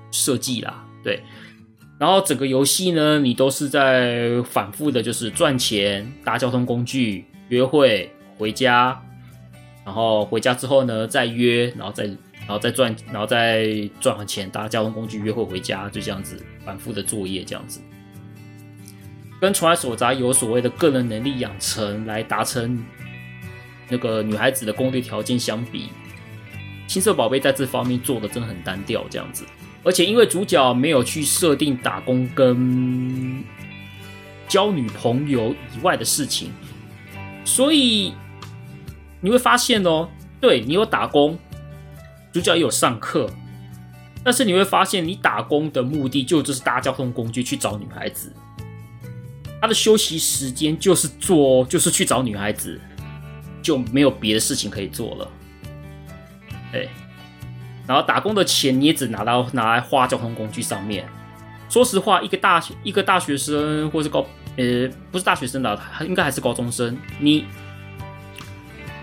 [0.10, 0.88] 设计啦。
[1.03, 1.21] 对，
[1.99, 9.01] 然后整个游戏呢，你都是在反复的，就是赚钱、搭交通工具、约会、回家。
[9.84, 12.10] 然后回家之后呢，再约，然后再，
[12.41, 17.80] 然后再赚，然后再赚完钱搭交通工具约会回家，就这样子反复的作业，这样子。
[19.39, 22.84] 跟《宠爱手札》有所谓的个人能力养成来达成
[23.89, 25.89] 那个女孩子的攻略条件相比，
[26.88, 29.45] 青色宝贝在这方面做的真的很单调，这样子。
[29.84, 33.43] 而且因为主角没有去设定打工跟
[34.47, 36.51] 交女朋友以外的事情，
[37.45, 38.13] 所以。
[39.23, 41.38] 你会发现哦，对，你有打工，
[42.32, 43.30] 主角也有上课，
[44.24, 48.32] 但是你会发现，你打工的目的就就是搭交通工具去找女孩子，
[49.62, 52.80] 他的休息时间就是做就是去找女孩子，
[53.62, 55.32] 就没有别的事情可以做了。
[56.74, 56.88] 哎，
[57.86, 61.06] 然后打工的钱你也只拿到拿来花交通工具上面。
[61.70, 64.26] 说实话，一个大学一个大学生或是高
[64.58, 67.46] 呃不是大学生的，应该还是高中生，你。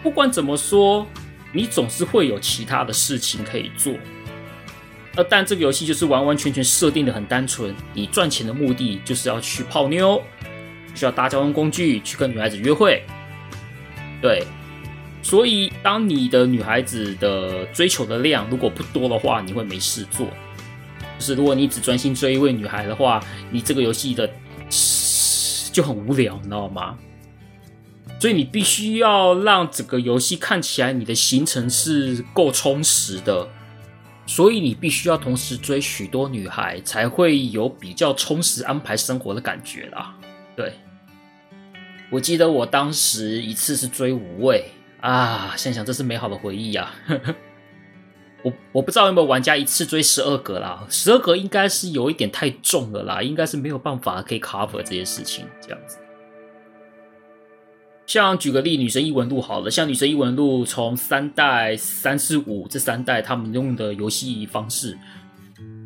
[0.00, 1.04] 不管怎么说，
[1.52, 3.94] 你总是会有其他的事情可以做。
[5.16, 10.22] 呃，但这个游戏就是完完全全设定的很单纯，你赚钱的目的就是要去泡妞，
[10.94, 13.02] 需要搭交通工具去跟女孩子约会。
[14.22, 14.44] 对，
[15.22, 20.28] 所以当你的女孩子的追求的量如果不多的话，你会没事做。
[21.18, 24.30] 就是如果你只专心追一位女孩的话，你这个游戏的
[25.72, 26.96] 就很无聊，你知道吗？
[28.20, 33.48] 所以你必须要让整个游戏看起来你的行程是够充实的，
[34.26, 40.16] 所以你必须要同时追许多女孩，才会有比较充实安排生活的感觉啦。
[40.56, 40.72] 对，
[42.10, 44.64] 我记得我当时一次是追五位
[45.00, 47.14] 啊，想想这是美好的回忆呀、啊。
[48.42, 55.98] 我我不知道有没有玩家一次追十二个啦，十二个应该是有一点太重了啦，应该是没有办法可以 cover 这些事情这样子。
[58.08, 64.96] 像举个例，女神异闻录好了，像女神异闻录从三代、三四五这三代，他们用的游戏方式，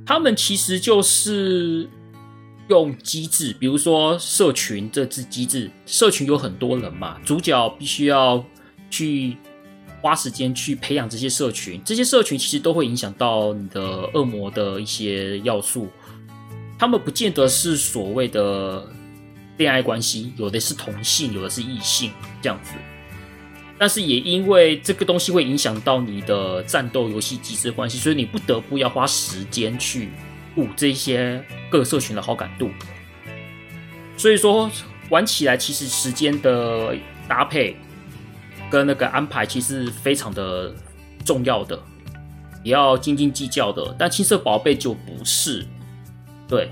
[0.06, 1.88] 他们其实就是
[2.68, 8.44] 用机制，比如说社群这支机制，社群有很多人嘛，主角必须要
[8.88, 9.36] 去
[10.00, 15.88] 花时间去培养这些社群，这些社群其实都会影响到你的恶魔的一些要素，
[16.78, 18.86] 他们不见得是所谓的。
[19.58, 22.10] 恋爱关系有的是同性，有的是异性
[22.40, 22.72] 这样子，
[23.78, 30.08] 但是也因为这个东西会影响到你的战斗游戏机制关系，所以你不得不要花时间去
[30.54, 32.70] 补这些各社群的好感度。
[34.16, 34.70] 所以说
[35.10, 36.96] 玩起来其实时间的
[37.28, 37.76] 搭配
[38.70, 40.74] 跟那个安排其实非常的
[41.24, 41.78] 重要的，
[42.64, 43.94] 也要斤斤计较的。
[43.98, 45.66] 但青色宝贝就不是，
[46.48, 46.70] 对，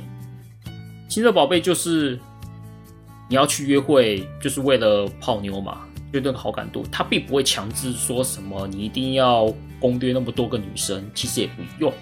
[1.09, 2.19] 青色宝贝就是。
[3.31, 11.95] 你要去约会，就是为了泡妞嘛，就那个好感度，他并不会强制说什么你一定要攻略那么多个女生，其实也不用。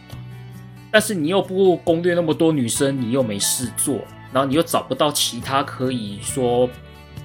[0.90, 3.96] 但是你又不攻略那么多女生，你又没事做，
[4.32, 6.66] 然后你又找不到其他可以说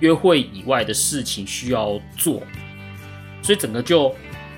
[0.02, 2.44] 约会以外的事情需要做，
[3.42, 4.14] 所以整个就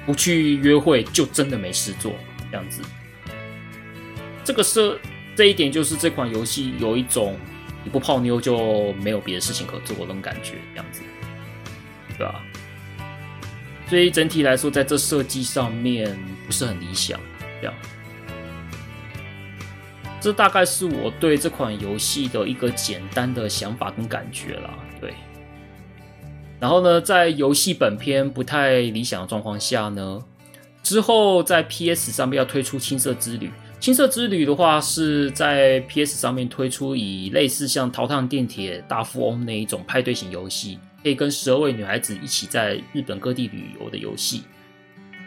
[0.08, 2.12] 不去约会，就真的没事做
[2.50, 2.82] 这样子。
[4.44, 5.00] 这个是
[5.36, 7.36] 这一点，就是这款游戏有一种。
[7.86, 11.02] 你不泡妞就没有别的事情可做，那种感觉，这样子，
[12.18, 12.42] 对吧？
[13.88, 16.18] 所以整体来说，在这设计上面
[16.48, 17.20] 不是很理想，
[17.62, 17.74] 这样。
[20.20, 25.14] 这大概是我对这款游戏的一个简单的想法跟感觉啦，对。
[26.60, 30.24] 然后呢，在游戏本篇不太理想的状况下呢，
[30.82, 33.48] 之后在 PS 上面要推出《青色之旅》。
[33.86, 44.42] 青色之旅的话，是在 PS 上面推出，以类似像《桃太郎电铁大富翁》那一种派对型游戏，可以跟十二位女孩子一起在日本各地旅游的游戏。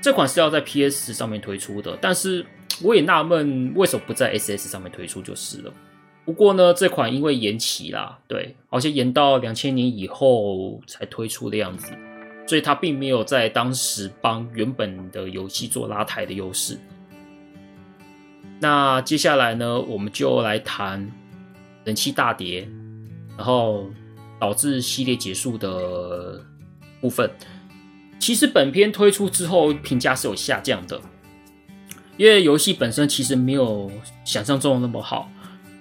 [0.03, 2.44] 这款是要在 PS 上面推出的，但是
[2.83, 5.73] 我也纳闷为什么不在 SS 上面推出就是了。
[6.25, 11.92] 不过呢，这款因为延期啦，对，好像延到两千年以后才推出的样子，
[12.44, 16.77] 所以它并没有在当时帮原本的游戏做拉抬的优势。
[18.61, 21.09] 那接下来呢，我们就来谈
[21.85, 22.68] 人气大跌，
[23.37, 23.88] 然后
[24.40, 26.44] 导致系列结束的
[27.01, 27.31] 部分。
[28.18, 31.01] 其实本片推出之后，评价是有下降的，
[32.16, 33.88] 因为游戏本身其实没有
[34.25, 35.31] 想象中的那么好，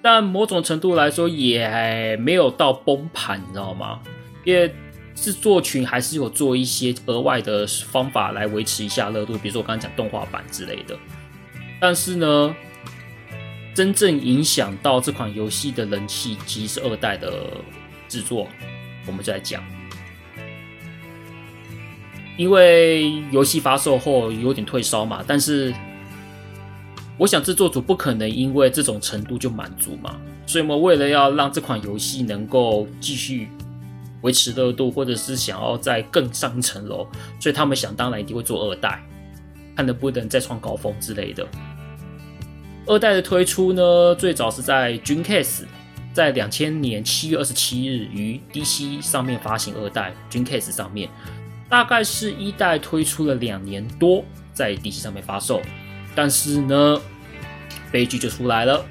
[0.00, 3.98] 但某种程度来说也没有到崩盘，你知道吗？
[4.44, 4.72] 因为
[5.16, 10.96] 制作群还是有做一些额外的方法来维持一下热度，比如说我刚才讲动画版之类的，
[11.80, 12.54] 但是呢。
[13.78, 17.32] 真正影响到这款游戏的人气，其实是二代的
[18.08, 18.48] 制作，
[19.06, 19.62] 我们就来讲。
[22.36, 25.72] 因为游戏发售后有点退烧嘛，但是
[27.16, 33.48] 我想制作组不可能因为这种程度就满足嘛，所以我们为了要让这款游戏能够继续
[34.22, 37.06] 维持热度，或者是想要再更上一层楼，
[37.38, 39.00] 所以他们想当然一定会做二代，
[39.76, 41.46] 看能不能再创高峰之类的。
[42.88, 45.64] 二代的推出呢，最早是在 Dreamcast，
[46.14, 51.10] 在两千年七月二十七日于 DC 上面发行二代 Dreamcast 上面，
[51.68, 54.24] 大概是一代推出了两年多，
[54.54, 55.60] 在 DC 上面发售，
[56.14, 56.98] 但是呢，
[57.92, 58.82] 悲剧就出来了。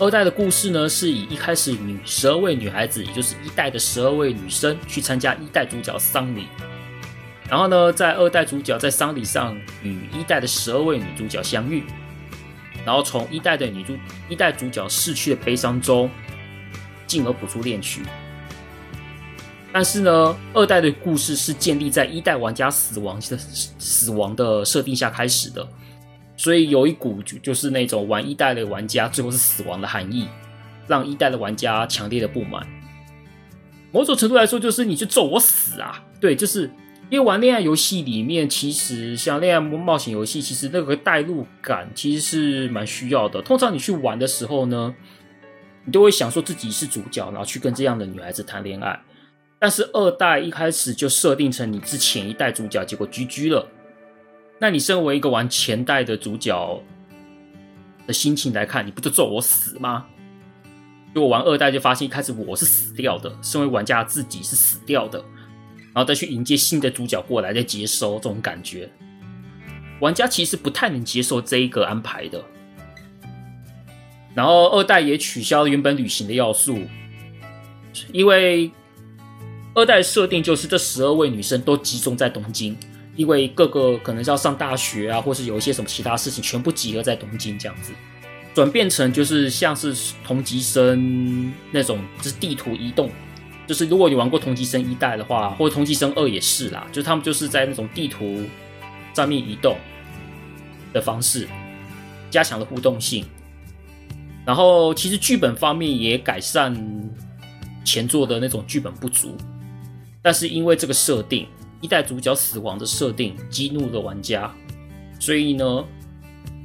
[0.00, 6.48] 二代的故事呢，是以一开始女十二位女孩子，也就是一代的十二位女生去参加一代主角丧礼，
[7.48, 11.84] 然后呢，在二代主角在丧礼上与一代的十二位女主角相遇。
[12.84, 13.96] 然后从一代的女主、
[14.28, 16.10] 一代主角逝去的悲伤中，
[17.06, 18.02] 进而谱出恋曲。
[19.72, 23.36] 但是呢，二代的故事是建立在一代玩家死亡的
[23.78, 25.66] 死亡的设定下开始的，
[26.36, 30.28] 所以有一股就是那种玩一代的玩家最后是死亡的含义，
[30.86, 32.64] 让一代的玩家强烈的不满。
[33.90, 36.04] 某种程度来说，就是你去咒我死啊！
[36.20, 36.70] 对，就是。
[37.14, 43.40] 因为玩恋爱游戏里面，其实像恋爱冒险游戏，其实那个代入感其实是蛮需要的。
[43.40, 44.92] 通常你去玩的时候呢，
[45.84, 49.00] 你都会想说自己是主角，然后去跟这样的女孩子谈恋爱。
[49.60, 53.64] 但是二代一开始就设定成你之前一代主角，结果 GG 了。
[54.58, 56.82] 那你身为一个玩前代的主角
[58.08, 60.06] 的心情来看，你不就咒我死吗？
[61.14, 65.24] 就我玩二代就发现一开始我是死掉的，身为玩家自己是死掉的，
[65.94, 68.90] 然后再去迎接新的主角过来再接收这种感觉，
[70.00, 72.44] 玩家其实不太能接受这一个安排的。
[74.34, 76.80] 然后二代也取消了原本旅行的要素，
[78.12, 78.70] 因为
[79.74, 82.76] 二代设定就是这十二位女生都集中在东京。
[83.16, 87.92] 因为各个可能是要上大学啊，或是有一些什么其他事情，全部集合在东京这样子，
[88.52, 93.08] 转变成就是像是同级生那种，就是地图移动，
[93.66, 98.42] 就是如果你玩过同级生一代的话，或者同级生二也是啦，就是他们就是在那种地图
[99.14, 99.76] 上面移动
[100.92, 101.48] 的方式，
[102.30, 103.24] 加强了互动性。
[104.44, 106.74] 然后其实剧本方面也改善
[107.84, 109.36] 前作的那种剧本不足，
[110.20, 111.46] 但是因为这个设定。
[111.80, 114.50] 一代主角死亡的设定激怒了玩家，
[115.20, 115.84] 所以呢，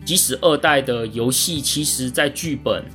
[0.06, 2.86] 即使二代的游戏其实在剧本、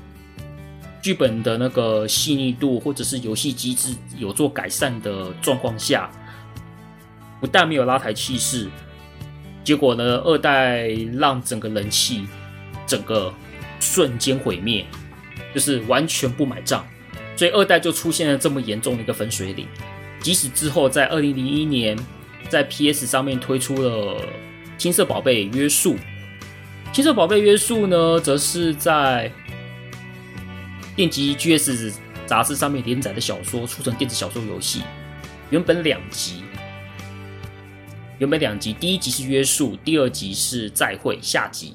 [1.05, 6.11] 剧本的那个细腻度或者是游戏机制有做改善的状况下，
[7.43, 8.71] 不但没有拉抬气势，
[9.63, 10.89] 结果呢，二代
[11.19, 12.27] 让整个人气
[12.87, 13.31] 整个
[13.79, 14.87] 瞬间毁灭，
[15.53, 16.83] 就是完全不买账，
[17.37, 19.69] 所以二代就出现了这么严重的一个分水岭。
[20.23, 21.99] 即使之后在二零零一年，
[22.49, 24.17] 在 PS 上面推出了
[24.79, 25.97] 《青色宝贝约束》，
[26.95, 29.31] 《青色宝贝约束》呢，则是在
[30.97, 31.95] 电击 GS
[32.27, 34.83] 杂志上面连载的小说，出成电子小说游戏。
[35.51, 36.43] 原本两集，
[38.19, 41.75] 原本两集，第一集是约束，第二集是再会下集。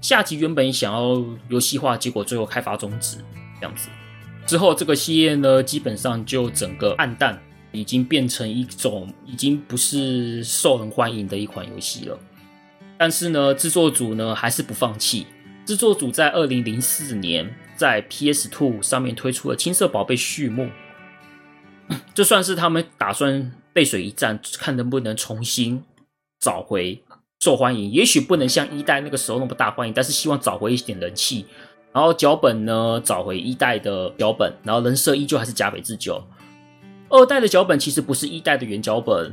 [0.00, 3.18] 下集原本想要游戏化，结果最后开发终止，
[3.60, 3.88] 这样子。
[4.46, 7.40] 之后这个系列呢，基本上就整个暗淡。
[7.72, 12.18] 已经变成一种已经不是受人欢迎的一款游戏了，
[12.96, 15.26] 但是呢，制作组呢还是不放弃。
[15.66, 20.70] 制作组在二零零四年在 PS Two 上面推出了《青色宝贝》序幕，
[22.14, 25.84] 这算是他们打算背水一战，看能不能重新
[26.40, 27.04] 找回
[27.38, 27.90] 受欢迎。
[27.90, 31.46] 也许不能像一代那个时候那么大欢迎，但是希望找回一点人气。
[31.92, 36.22] 然后脚本呢，找回一代的脚本，然后人设依旧还是甲北智久。
[37.08, 39.32] 二代的脚本其实不是一代的原脚本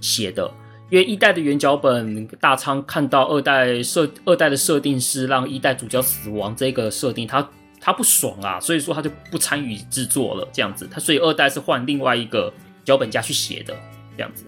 [0.00, 0.50] 写的，
[0.90, 7.48] 因为一代的原脚本大仓看到二代设二代的设定是让一代主角死亡这个设定，他
[7.80, 10.88] 他不爽啊，所以说他就不参与制作了，这样子。
[10.90, 12.52] 他所以二代是换另外一个
[12.84, 13.74] 脚本家去写的，
[14.16, 14.44] 这样子。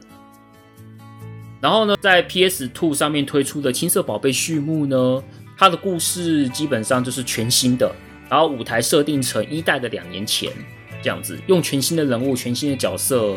[1.61, 5.23] 然后呢，在 PS Two 上面推出的《青色宝贝》序幕呢，
[5.57, 7.95] 它的故事基本上就是全新的，
[8.29, 10.51] 然后舞台设定成一代的两年前。
[11.01, 13.37] 这样子，用全新的人物、全新的角色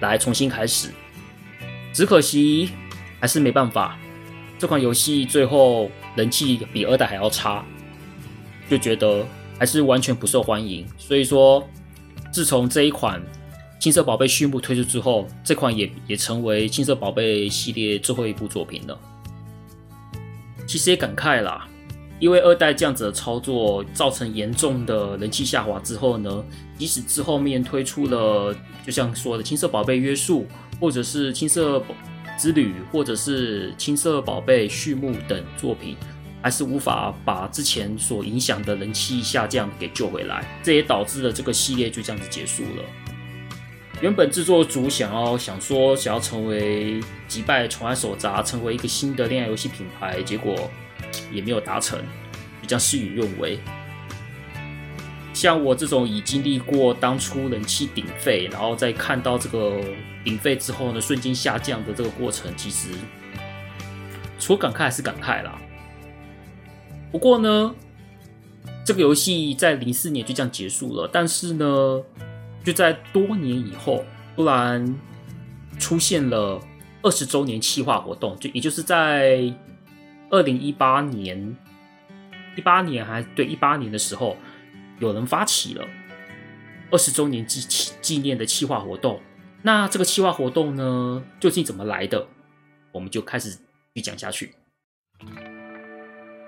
[0.00, 0.88] 来重新开始，
[1.92, 2.70] 只可惜
[3.20, 3.98] 还是没办法。
[4.58, 7.64] 这款游戏最后人气比二代还要差，
[8.70, 9.26] 就觉得
[9.58, 10.86] 还是完全不受欢迎。
[10.96, 11.66] 所以说，
[12.32, 13.20] 自从这一款
[13.80, 18.98] 《青色宝贝》序幕推出之后，这款也也成为《青色宝贝》系列最后一部作品了。
[20.66, 21.68] 其实也感慨啦。
[22.20, 26.44] 因为二代这样子的操作造成严重的人气下滑之后呢，
[26.78, 28.54] 即使之后面推出了，
[28.86, 30.42] 就像说的《青色宝贝约束》，
[30.82, 31.80] 或者是《青色
[32.36, 35.96] 之旅》，或者是《青色宝贝序幕》等作品，
[36.42, 40.44] 还是无法把之前所影响的人气下降给救回来。
[40.60, 42.82] 这也导致了这个系列就这样子结束了。
[44.00, 50.68] 原本制作组想要想说想要成为击败《宠爱手札》，成为一个新的恋爱游戏品牌，结果。
[51.30, 51.98] 也没有达成，
[52.60, 53.58] 比较事与愿违。
[55.42, 59.80] 像我这种已经历过当初人气鼎沸，然后再看到这个
[60.22, 62.90] 鼎沸之后呢，瞬间下降的这个过程，其实
[64.38, 65.60] 除了感慨还是感慨啦。
[67.10, 67.74] 不过呢，
[68.86, 72.00] 这个游戏在零四年就这样结束了，但是呢，
[72.62, 74.04] 就在多年以后，
[74.36, 74.96] 突然
[75.76, 76.62] 出现了
[77.02, 79.52] 二十周年企划活动，就也就是在。
[80.30, 81.56] 二零一八年，
[82.56, 84.34] 一八年还对一八年的时候，
[85.02, 85.84] 有人发起了
[86.90, 87.60] 二十周年纪
[88.00, 89.20] 纪念的企划活动。
[89.62, 92.26] 那这个企划活动呢，究竟怎么来的？
[92.92, 93.58] 我们就开始
[93.94, 94.54] 去讲下去。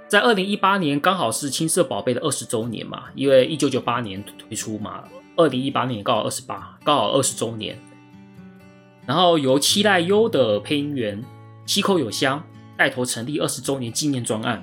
[0.08, 5.04] 在二零一八年，刚好是青色宝贝的二十周年嘛，因为一九九八年推出嘛，
[5.36, 7.76] 二零一八年刚好二十八，刚好二十周年。
[9.06, 11.22] 然后由七濑优的配音员
[11.66, 12.42] 七口有香。
[12.76, 14.60] 带头成立二十周年纪念专案，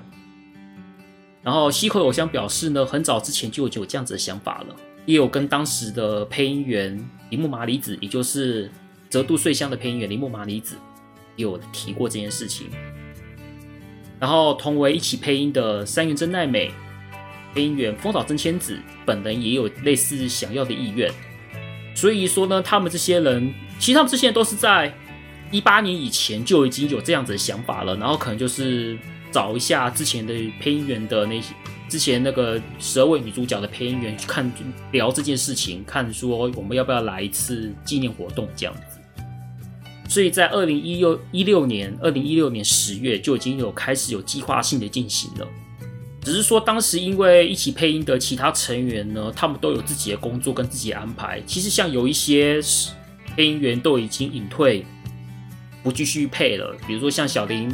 [1.43, 4.75] 然后西口有香表示呢，很早之前就有这样子的想法了，
[5.05, 6.97] 也有跟当时的配音员
[7.29, 8.67] 铃木麻里子，也就是
[9.09, 10.75] 《折度穗香》的配音员铃木麻里子，
[11.35, 12.67] 也有提过这件事情。
[14.19, 16.71] 然后同为一起配音的三原真奈美、
[17.55, 21.11] 配音员丰岛真千子本人也有类似想要的意愿，
[21.95, 24.93] 所以说呢，他们这些人其实他们这些人都是在
[25.49, 28.95] 一八年以前就已经有这样子的想法了，然后可能就是
[29.31, 31.53] 找一下之前的配音员的那些。
[31.89, 34.49] 之前那个十二位女主角的配音员去看
[34.93, 38.97] 聊这件事情，看说我们要不要来一次纪念活动这样子。
[40.07, 45.45] 所以在二零一六一六年，二零一六年十月就已经有开始有计划性的进行了。
[46.23, 51.41] 只是说当时因为一起配音的其他成员呢，他们都有自己的工作跟自己的安排。
[51.45, 52.61] 其实像有一些
[53.35, 54.85] 配音员都已经隐退，
[55.83, 57.69] 不继续配了，比如说像小林。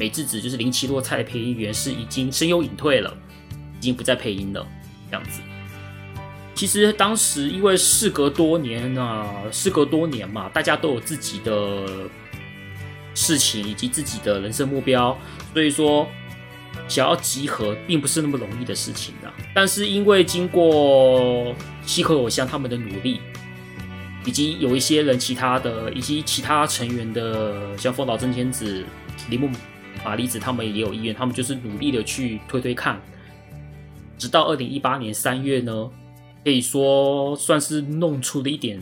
[0.00, 3.14] 美智子就是林崎洛菜配音员，是已经声优隐退了，
[3.76, 4.66] 已经不再配音了，
[5.10, 5.42] 这样子。
[6.54, 11.86] 其实当时因为事隔多年啊，事隔多年嘛，大家都有自己的
[13.14, 15.14] 事情以及自己的人生目标，
[15.52, 16.08] 所以说
[16.88, 19.28] 想要集合并不是那么容易的事情啊。
[19.54, 23.20] 但是因为经过西河偶像他们的努力，
[24.24, 28.82] 以及有一些人其他的以及其他成员的，像丰岛真千子、
[29.28, 29.50] 铃木。
[30.04, 33.00] 马里子他们也有意愿，他们就是努力的去推推看，
[34.16, 35.90] 直到二零一八年三月呢，
[36.42, 38.80] 可以说算是弄出了一点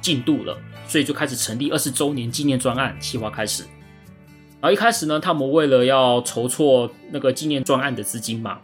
[0.00, 3.64] 进度了，所以就开始成立二十周年纪念专案计划开始。
[4.62, 8.60] 然后一开始呢，他们为了要筹措那个纪念专案的资金嘛，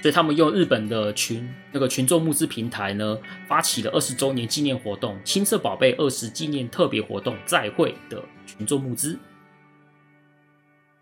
[0.00, 3.18] 所以他们用日本的群那个群众募资平台呢，
[3.48, 9.18] 发起了二十周年纪念活动——青色宝贝二十纪念特别活动再会的群众募资。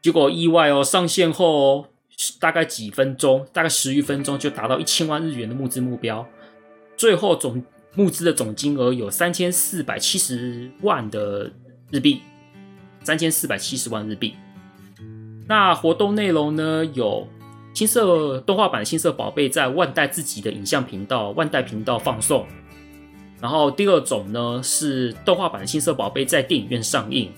[0.03, 1.87] 结果意外哦，上线后
[2.39, 6.27] 大概几分钟，大概十余分钟就达到一千万日元的募资目标。
[6.97, 7.63] 最后总
[7.95, 11.51] 募资的总金额有三千四百七十万的
[11.91, 12.21] 日币，
[13.03, 14.35] 三千四百七十万日币。
[15.47, 17.27] 那活动内容呢，有
[17.75, 22.47] 青色动画版《青色宝贝》在万代自己的影像频道万代频道放送。
[23.41, 27.31] 然后第二种呢是动画版《青色宝贝》在电影院上映。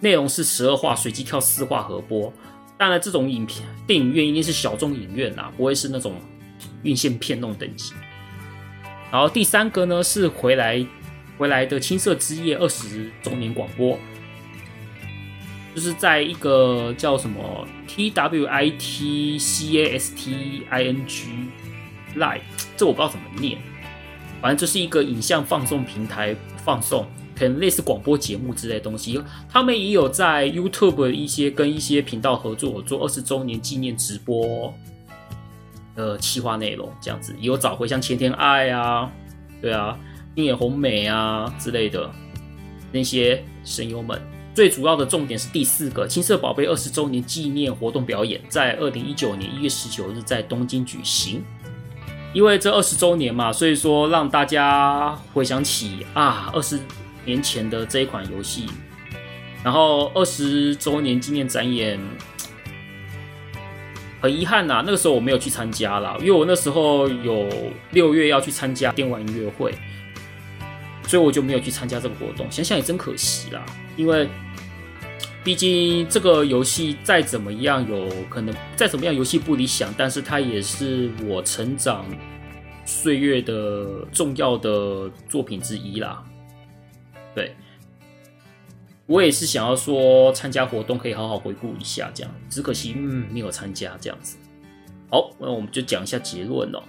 [0.00, 2.32] 内容是十二话随机跳四话合播，
[2.76, 6.14] 当然这种影片电影院一定是小众影院啦，不会是那种
[6.82, 7.92] 院线片那种等级。
[9.10, 10.84] 然后第三个呢是回来
[11.36, 13.98] 回来的青色之夜二十周年广播，
[15.74, 21.26] 就是在一个叫什么 T W I T C A S T I N G
[22.16, 22.40] Live，
[22.76, 23.58] 这我不知道怎么念，
[24.40, 27.08] 反正这是一个影像放送平台放送。
[27.38, 34.74] 可能类似广播节目之类东西，他们也有在 YouTube 一些跟一些频道合作，做二十周年纪念直播
[35.94, 39.08] 的企划内容，这样子也有找回像前田爱啊，
[39.62, 39.96] 对啊，
[40.34, 42.10] 滨野红美啊之类的
[42.90, 44.20] 那些声优们。
[44.52, 51.44] 最主要的重点是第四个青色宝贝二十周年纪念活动表演，在二零一九年一月十九日在东京举行。
[52.34, 56.80] 因为这二十周年嘛，所以说让大家回想起啊二十。
[57.28, 58.64] 年前的这一款游戏，
[59.62, 62.00] 然后二十周年纪念展演，
[64.22, 67.46] 很遗憾呐、啊，那个时候我没有去参加啦，因为我那时候有
[67.90, 69.74] 六月要去参加电玩音乐会，
[71.06, 72.50] 所以我就没有去参加这个活动。
[72.50, 73.62] 想想也真可惜啦，
[73.94, 74.26] 因为
[75.44, 82.06] 毕竟这个游戏再怎么样有可能再怎么样游戏不理想，但是它也是我成长
[82.86, 86.24] 岁月的重要的作品之一啦。
[87.38, 87.54] 对，
[89.06, 94.36] 我也是想要说参加活动可以好好回顾一下，这样只可惜嗯没有参加这样子。
[95.08, 96.82] 好，那我们就讲一下结论哦。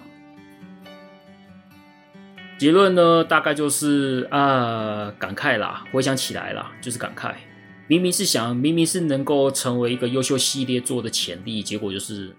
[2.57, 7.35] 结论呢，大概就是啊、感慨啦，回想起来啦，就是感慨。
[7.87, 12.35] 明明是想，明明是能够成为一个优秀系列作的潜力，结果就是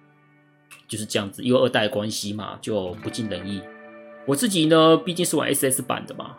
[0.88, 3.62] 就是这样子，因为二代关系嘛，就不尽人意。
[4.26, 6.36] 我自己呢，毕竟是玩 SS 版的嘛。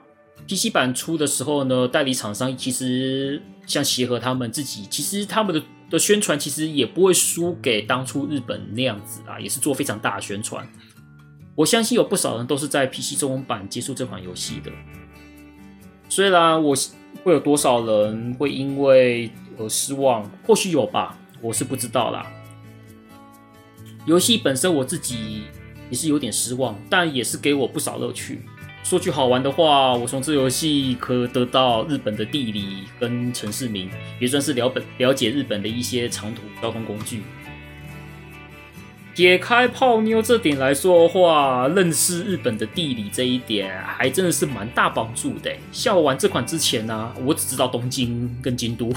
[0.47, 10.67] PC 版出的时候呢，代理厂商其实像协和他们自己，其实他们的的宣传其实也不会输给当初日本那样子啊，也是做非常大的宣传。
[11.55, 14.71] 我相信有不少人都是在 PC 中文版接触这款游戏的。
[16.07, 16.75] 虽然我
[17.23, 22.25] 会有多少人会因为而失望，或许有吧，我是不知道啦。
[24.05, 25.43] 游戏本身我自己
[25.89, 28.41] 也是有点失望，但也是给我不少乐趣。
[28.83, 37.21] 说句好玩的话，我从这游戏可得到日本的地理跟城市名，也算是了本了解日本的一些长途交通工具。
[39.13, 45.51] 撇开泡妞这点来说的话，认识日本的地理这一点还真的是蛮大帮助的。
[45.71, 48.91] 像我玩这款之前呢、我只知道东京跟京都，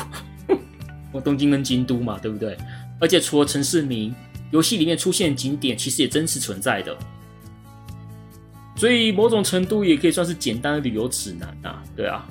[1.13, 2.57] 我东京跟京都嘛，对不对？
[3.01, 4.15] 而且除了城市名，
[4.51, 6.97] 游戏里面出现景点其实也真实存在的，
[8.77, 11.83] 所以某种程度也可以算是简单的旅游指南啊。
[11.97, 12.27] 对啊，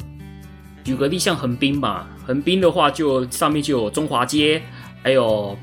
[0.84, 4.62] 举个例，像横滨吧，横滨的话就上面就有中华街，
[5.02, 5.58] 还有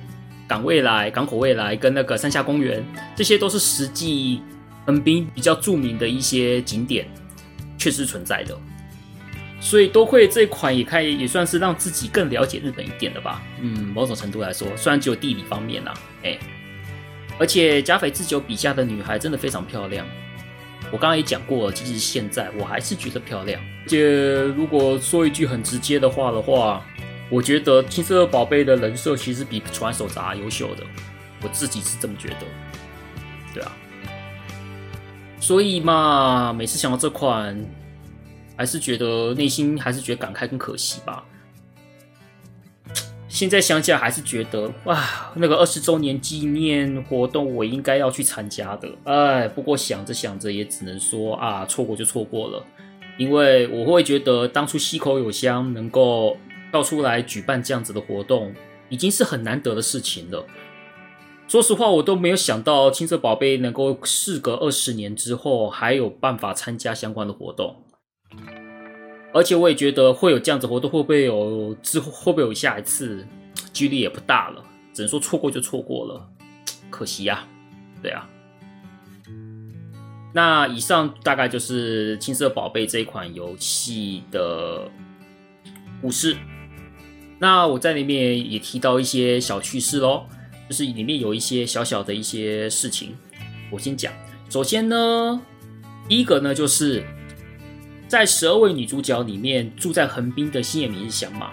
[0.49, 4.41] 港未来、港口未来跟那个三下公园，这些都是实际
[4.87, 7.07] 横滨比较著名的一些景点，
[7.77, 8.59] 确实存在的。
[9.61, 13.43] 所以多绘这款也可以也算是让自己更了解日本一点的吧。
[13.61, 16.39] 嗯，某种程度来说，虽然只有地理方面啦，哎，
[17.39, 20.07] 而且甲斐志久笔下的女孩真的非常漂亮。
[20.93, 23.61] 我刚刚也讲过了，即使现在我还是觉得漂亮。
[23.85, 26.85] 而且如果说一句很直接的话的话，
[27.31, 30.85] 我觉得青色宝贝的人设其实比传手札优秀的，
[31.43, 32.47] 我自己是这么觉得。
[33.55, 33.73] 对啊，
[35.41, 37.57] 所以嘛，每次想到这款。
[38.57, 41.25] 还是觉得内心还是觉得感慨跟可惜吧。
[43.31, 48.89] 现在想起来还是觉得哇，那个二十周年纪念活动我应该要去参加的。
[49.05, 52.63] 哎，不过想着想着也只能说啊，错过就错过了。
[53.17, 56.37] 因为我会觉得当初溪口友香能够
[56.73, 58.53] 跳出来举办这样子的活动，
[58.89, 60.45] 已经是很难得的事情了。
[61.47, 67.77] 说实话，我都没有想到青色宝贝能够事隔二十年之后还有办法参加相关的活动。
[69.33, 73.25] 而且我也觉得会有这样子活动，会不会有之后会不会有下一次，
[73.73, 74.65] 几率也不大了。
[74.93, 76.29] 只能说错过就错过了，
[76.91, 77.47] 可惜呀、
[78.03, 78.29] 对啊，
[80.35, 84.91] 那以上大概就是青色宝贝这一款游戏的
[86.03, 86.37] 故事。
[87.39, 90.25] 那我在里面也提到一些小趣事喽，
[90.69, 93.17] 就是里面有一些小小的一些事情，
[93.71, 94.13] 我先讲。
[94.49, 95.41] 首先呢，
[96.09, 97.05] 第一个呢就是。
[98.11, 101.53] 在十二位女主角里面，住在横滨的星野明日香嘛。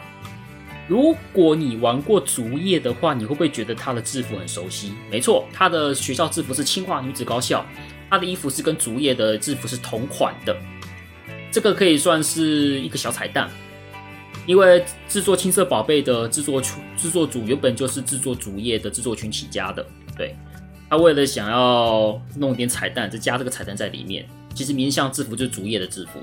[0.88, 4.93] 如果你玩过竹叶的话，你会不会觉得她的制服很熟悉？
[5.12, 7.64] 没错，她的学校制服是清华女子高校，
[8.10, 10.58] 她的衣服是跟竹叶的制服是同款的。
[11.51, 13.47] 这个可以算是一个小彩蛋，
[14.47, 19.86] 因为制作青色宝贝的制作制作组原本就是制作竹叶的制作群起家的。
[20.18, 20.36] 对，
[20.89, 24.28] 他为了想要弄点彩蛋，就加这个彩蛋在里面。
[24.55, 26.20] 其实明日香制服就是竹叶的制服。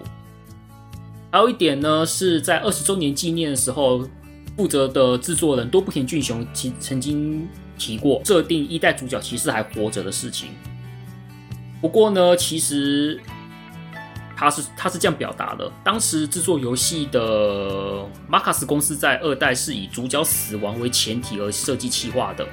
[1.35, 4.09] 还有一点呢，是在二十周年纪念的时候，
[4.57, 10.51] 负责的制作人多部田俊雄其曾经提过，设定一代主角其实还活着的事情。
[11.81, 13.21] 不过呢，其实
[14.37, 22.47] 他是他是这样表达的：当时制作游戏的马卡斯公司在二代是以主角死亡为前提而设计企划的，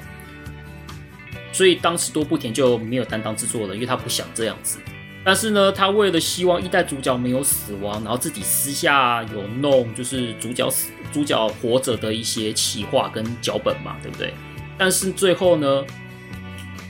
[1.53, 4.79] 所以当时多部田就没有担当制作人，因为他不想这样子。
[5.23, 14.33] 但是呢，他为了希望一代主角没有死亡，然后自己私下有弄就是主角死、主角活着的一些企划跟脚本嘛，对不对？
[14.79, 15.85] 但是最后呢，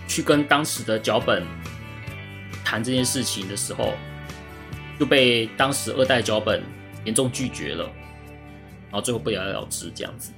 [0.07, 1.43] 去跟当时的脚本
[2.63, 3.91] 谈这件事情的时候，
[4.97, 6.63] 就被当时二代脚本
[7.03, 7.83] 严重拒绝了，
[8.89, 10.31] 然后最后不了了之这样子。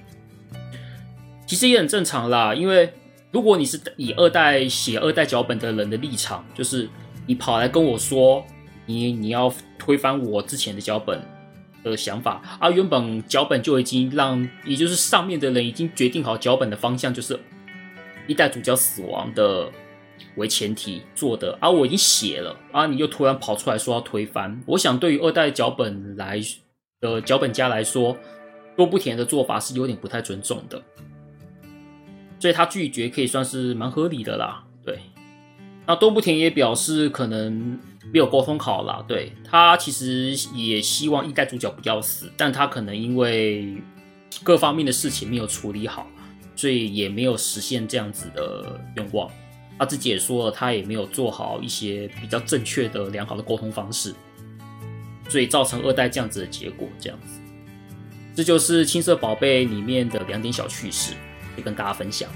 [1.46, 2.92] 其实也很正常啦，因为
[3.30, 6.90] 如果你是以二代写二代脚本的人的立场，就是。
[7.26, 8.46] 你跑来跟我说，
[8.86, 11.22] 你你要推翻我之前的脚本
[11.84, 12.70] 的想法啊？
[12.70, 17.40] 原本脚本就已经让，也就是上面的人已经决定好脚本的方向，就是
[18.28, 19.70] 一代主角死亡的
[20.36, 21.70] 为前提做的啊。
[21.70, 26.40] 我已经写了啊，你又突然跑出来说要推翻，我想对于二代脚本来
[27.02, 28.18] 的脚本家来说，
[28.76, 30.82] 多部田的做法是有点不太尊重的，
[32.40, 34.64] 所以他拒绝可以算是蛮合理的啦，
[35.86, 37.78] 那多部田也表示，可能
[38.12, 39.04] 没有沟通好啦。
[39.08, 43.76] 对，他其实也希望一代主角不要死，但他可能因为
[44.44, 46.08] 各方面的事情没有处理好，
[46.56, 49.30] 所以也没有实现这样子的愿望。
[49.78, 54.16] 他自己也说了，他也没有做好一些比较正确的、良好的沟通方式，
[55.28, 56.88] 所以造成二代这样子的结果。
[57.00, 57.40] 这样子，
[58.34, 61.14] 这就是青色宝贝里面的两点小趣事，
[61.58, 62.30] 就跟大家分享。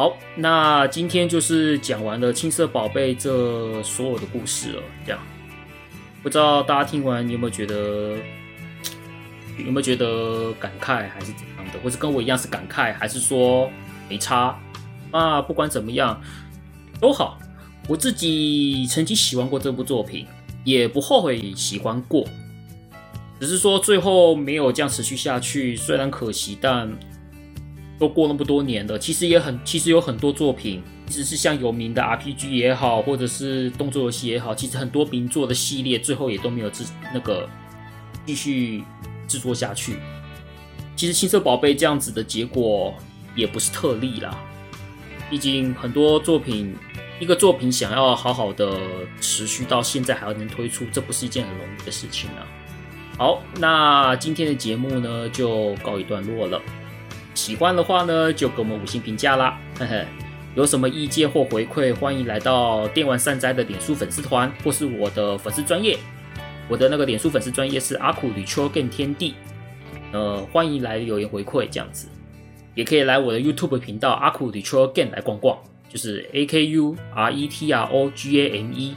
[0.00, 4.82] 好，那今天就是讲完了青色宝贝这所有的故事了。
[5.04, 5.20] 这样，
[6.22, 8.16] 不知道大家听完你有没有觉得，
[9.62, 13.70] 有没有觉得感慨还是怎样的，或者跟我一样是感慨，还是说
[14.08, 14.58] 没差？
[15.10, 16.18] 啊，不管怎么样
[16.98, 17.38] 都好。
[17.86, 20.26] 我自己曾经喜欢过这部作品，
[20.64, 22.26] 也不后悔喜欢过，
[23.38, 26.90] 只是说最后没有这样持续下去，虽然可惜，但。
[28.00, 36.82] 都过那么多年了，其实也很，其实有很多作品，其实是像有名的 RPG 也好，或者是动作游戏也好，其实很多名作的系列最后也都没有制
[37.12, 37.46] 那个
[38.24, 38.82] 继续
[39.28, 39.96] 制作下去。
[40.96, 42.94] 其实青色宝贝这样子的结果
[43.36, 44.34] 也不是特例啦，
[45.28, 46.74] 毕竟很多作品，
[47.20, 48.80] 一个作品想要好好的
[49.20, 52.48] 持续到现在还要能推出，这不是一件很容易的事情啊。
[53.18, 56.58] 好，那今天的节目呢就告一段落了。
[57.40, 60.04] 喜欢的话呢，就给我们五星评价啦，呵呵。
[60.54, 65.96] 有什么意见或回馈，欢迎来到电玩善哉的脸书粉丝团，或是我的粉丝专业。
[66.68, 69.34] 我的那个脸书粉丝专业是阿苦吕秋 Game 天地，
[70.12, 72.08] 呃，欢迎来留言回馈这样子。
[72.74, 75.56] 也可以来我的 YouTube 频道阿苦吕秋 Game 来逛逛，
[75.88, 78.94] 就是 A K U R E T R O G A M E，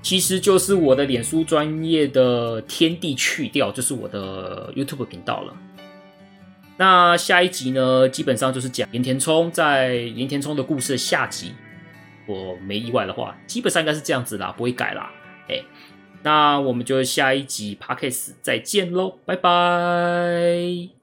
[0.00, 5.54] 其实就是我的脸书专业的天地去掉，就是我的 YouTube 频道了。
[6.80, 11.52] 那下一集呢，基本上就是讲岩田聪在岩田聪的故事的下集。
[12.26, 15.12] 我没意外的话，基本上应该是这样子啦，不会改啦。
[15.46, 15.62] 哎，
[16.22, 20.99] 那我们就下一集 Podcast 再见喽，拜拜。